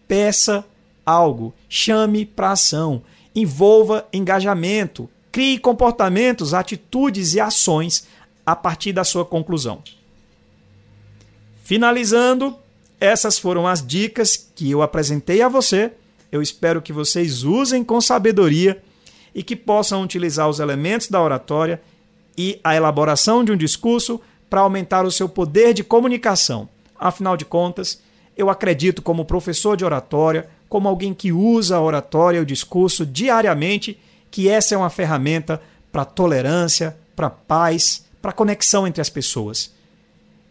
Peça 0.07 0.67
algo, 1.05 1.55
chame 1.67 2.27
para 2.27 2.53
ação, 2.53 3.03
envolva 3.35 4.07
engajamento, 4.13 5.09
crie 5.33 5.57
comportamentos, 5.57 6.53
atitudes 6.53 7.33
e 7.33 7.41
ações 7.41 8.07
a 8.45 8.55
partir 8.55 8.93
da 8.93 9.03
sua 9.03 9.25
conclusão. 9.25 9.83
Finalizando, 11.65 12.55
essas 13.01 13.39
foram 13.39 13.67
as 13.67 13.85
dicas 13.85 14.37
que 14.55 14.71
eu 14.71 14.83
apresentei 14.83 15.41
a 15.41 15.49
você. 15.49 15.93
Eu 16.31 16.43
espero 16.43 16.83
que 16.83 16.93
vocês 16.93 17.43
usem 17.43 17.83
com 17.83 18.01
sabedoria 18.01 18.83
e 19.35 19.43
que 19.43 19.57
possam 19.57 20.03
utilizar 20.03 20.49
os 20.49 20.61
elementos 20.61 21.09
da 21.09 21.23
oratória 21.23 21.81
e 22.37 22.61
a 22.63 22.77
elaboração 22.77 23.43
de 23.43 23.53
um 23.53 23.57
discurso 23.57 24.21
para 24.49 24.61
aumentar 24.61 25.05
o 25.05 25.11
seu 25.11 25.29
poder 25.29 25.75
de 25.75 25.83
comunicação. 25.83 26.69
Afinal 26.99 27.37
de 27.37 27.45
contas, 27.45 28.01
eu 28.37 28.51
acredito, 28.51 29.03
como 29.03 29.25
professor 29.25 29.77
de 29.77 29.85
oratória, 29.85 30.49
como 30.69 30.89
alguém 30.89 31.15
que 31.15 31.33
usa 31.33 31.77
a 31.77 31.81
oratória 31.81 32.39
e 32.39 32.43
o 32.43 32.47
discurso 32.47 33.05
diariamente, 33.05 33.99
que 34.31 34.49
essa 34.49 34.75
é 34.75 34.79
uma 34.79 34.91
ferramenta 34.91 35.61
para 35.91 36.05
tolerância, 36.05 36.97
para 37.17 37.31
paz, 37.31 38.05
para 38.21 38.33
conexão 38.33 38.87
entre 38.87 39.01
as 39.01 39.11
pessoas. 39.11 39.73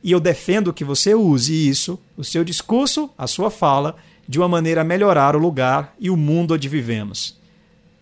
E 0.04 0.12
eu 0.12 0.20
defendo 0.20 0.74
que 0.74 0.84
você 0.84 1.14
use 1.14 1.54
isso, 1.70 2.00
o 2.16 2.24
seu 2.24 2.44
discurso, 2.44 3.10
a 3.18 3.28
sua 3.28 3.50
fala, 3.50 3.96
de 4.28 4.38
uma 4.38 4.48
maneira 4.48 4.82
a 4.82 4.84
melhorar 4.84 5.36
o 5.36 5.40
lugar 5.40 5.96
e 6.00 6.10
o 6.10 6.18
mundo 6.18 6.54
onde 6.54 6.68
vivemos. 6.68 7.38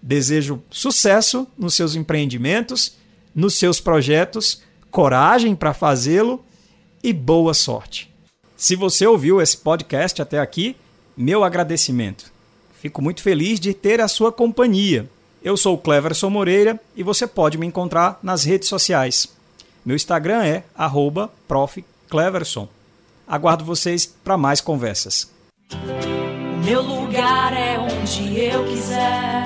Desejo 0.01 0.61
sucesso 0.69 1.47
nos 1.57 1.73
seus 1.73 1.95
empreendimentos, 1.95 2.95
nos 3.33 3.57
seus 3.57 3.79
projetos, 3.79 4.61
coragem 4.89 5.55
para 5.55 5.73
fazê-lo 5.73 6.43
e 7.03 7.11
boa 7.11 7.53
sorte. 7.53 8.11
Se 8.57 8.75
você 8.75 9.05
ouviu 9.05 9.41
esse 9.41 9.57
podcast 9.57 10.21
até 10.21 10.39
aqui, 10.39 10.75
meu 11.17 11.43
agradecimento. 11.43 12.31
Fico 12.79 13.01
muito 13.01 13.21
feliz 13.21 13.59
de 13.59 13.73
ter 13.73 13.99
a 13.99 14.07
sua 14.07 14.31
companhia. 14.31 15.09
Eu 15.43 15.57
sou 15.57 15.75
o 15.75 15.77
Cleverson 15.77 16.29
Moreira 16.29 16.79
e 16.95 17.03
você 17.03 17.27
pode 17.27 17.57
me 17.57 17.67
encontrar 17.67 18.19
nas 18.23 18.43
redes 18.43 18.69
sociais. 18.69 19.27
Meu 19.85 19.95
Instagram 19.95 20.43
é 20.43 20.63
@profcleverson. 21.47 22.67
Aguardo 23.27 23.65
vocês 23.65 24.05
para 24.05 24.37
mais 24.37 24.61
conversas. 24.61 25.34
Meu 26.63 26.81
lugar 26.81 27.53
é 27.53 27.77
onde 27.79 28.39
eu 28.39 28.65
quiser. 28.65 29.43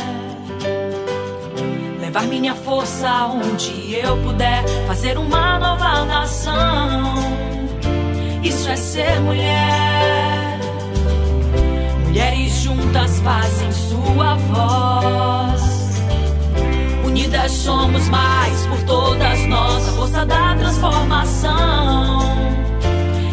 Levar 1.99 2.23
minha 2.23 2.55
força 2.55 3.25
onde 3.27 3.93
eu 3.95 4.17
puder. 4.17 4.63
Fazer 4.87 5.17
uma 5.17 5.59
nova 5.59 6.05
nação. 6.05 7.13
Isso 8.43 8.69
é 8.69 8.75
ser 8.75 9.19
mulher. 9.21 10.59
Mulheres 12.05 12.51
juntas 12.53 13.19
fazem 13.19 13.71
sua 13.71 14.35
voz. 14.35 15.61
Unidas 17.05 17.51
somos 17.51 18.09
mais 18.09 18.65
por 18.67 18.83
todas 18.83 19.45
nós, 19.47 19.87
a 19.87 19.91
força 19.93 20.25
da 20.25 20.55
transformação. 20.55 22.19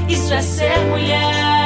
Isso 0.09 0.33
é 0.33 0.41
ser 0.43 0.79
mulher. 0.91 1.66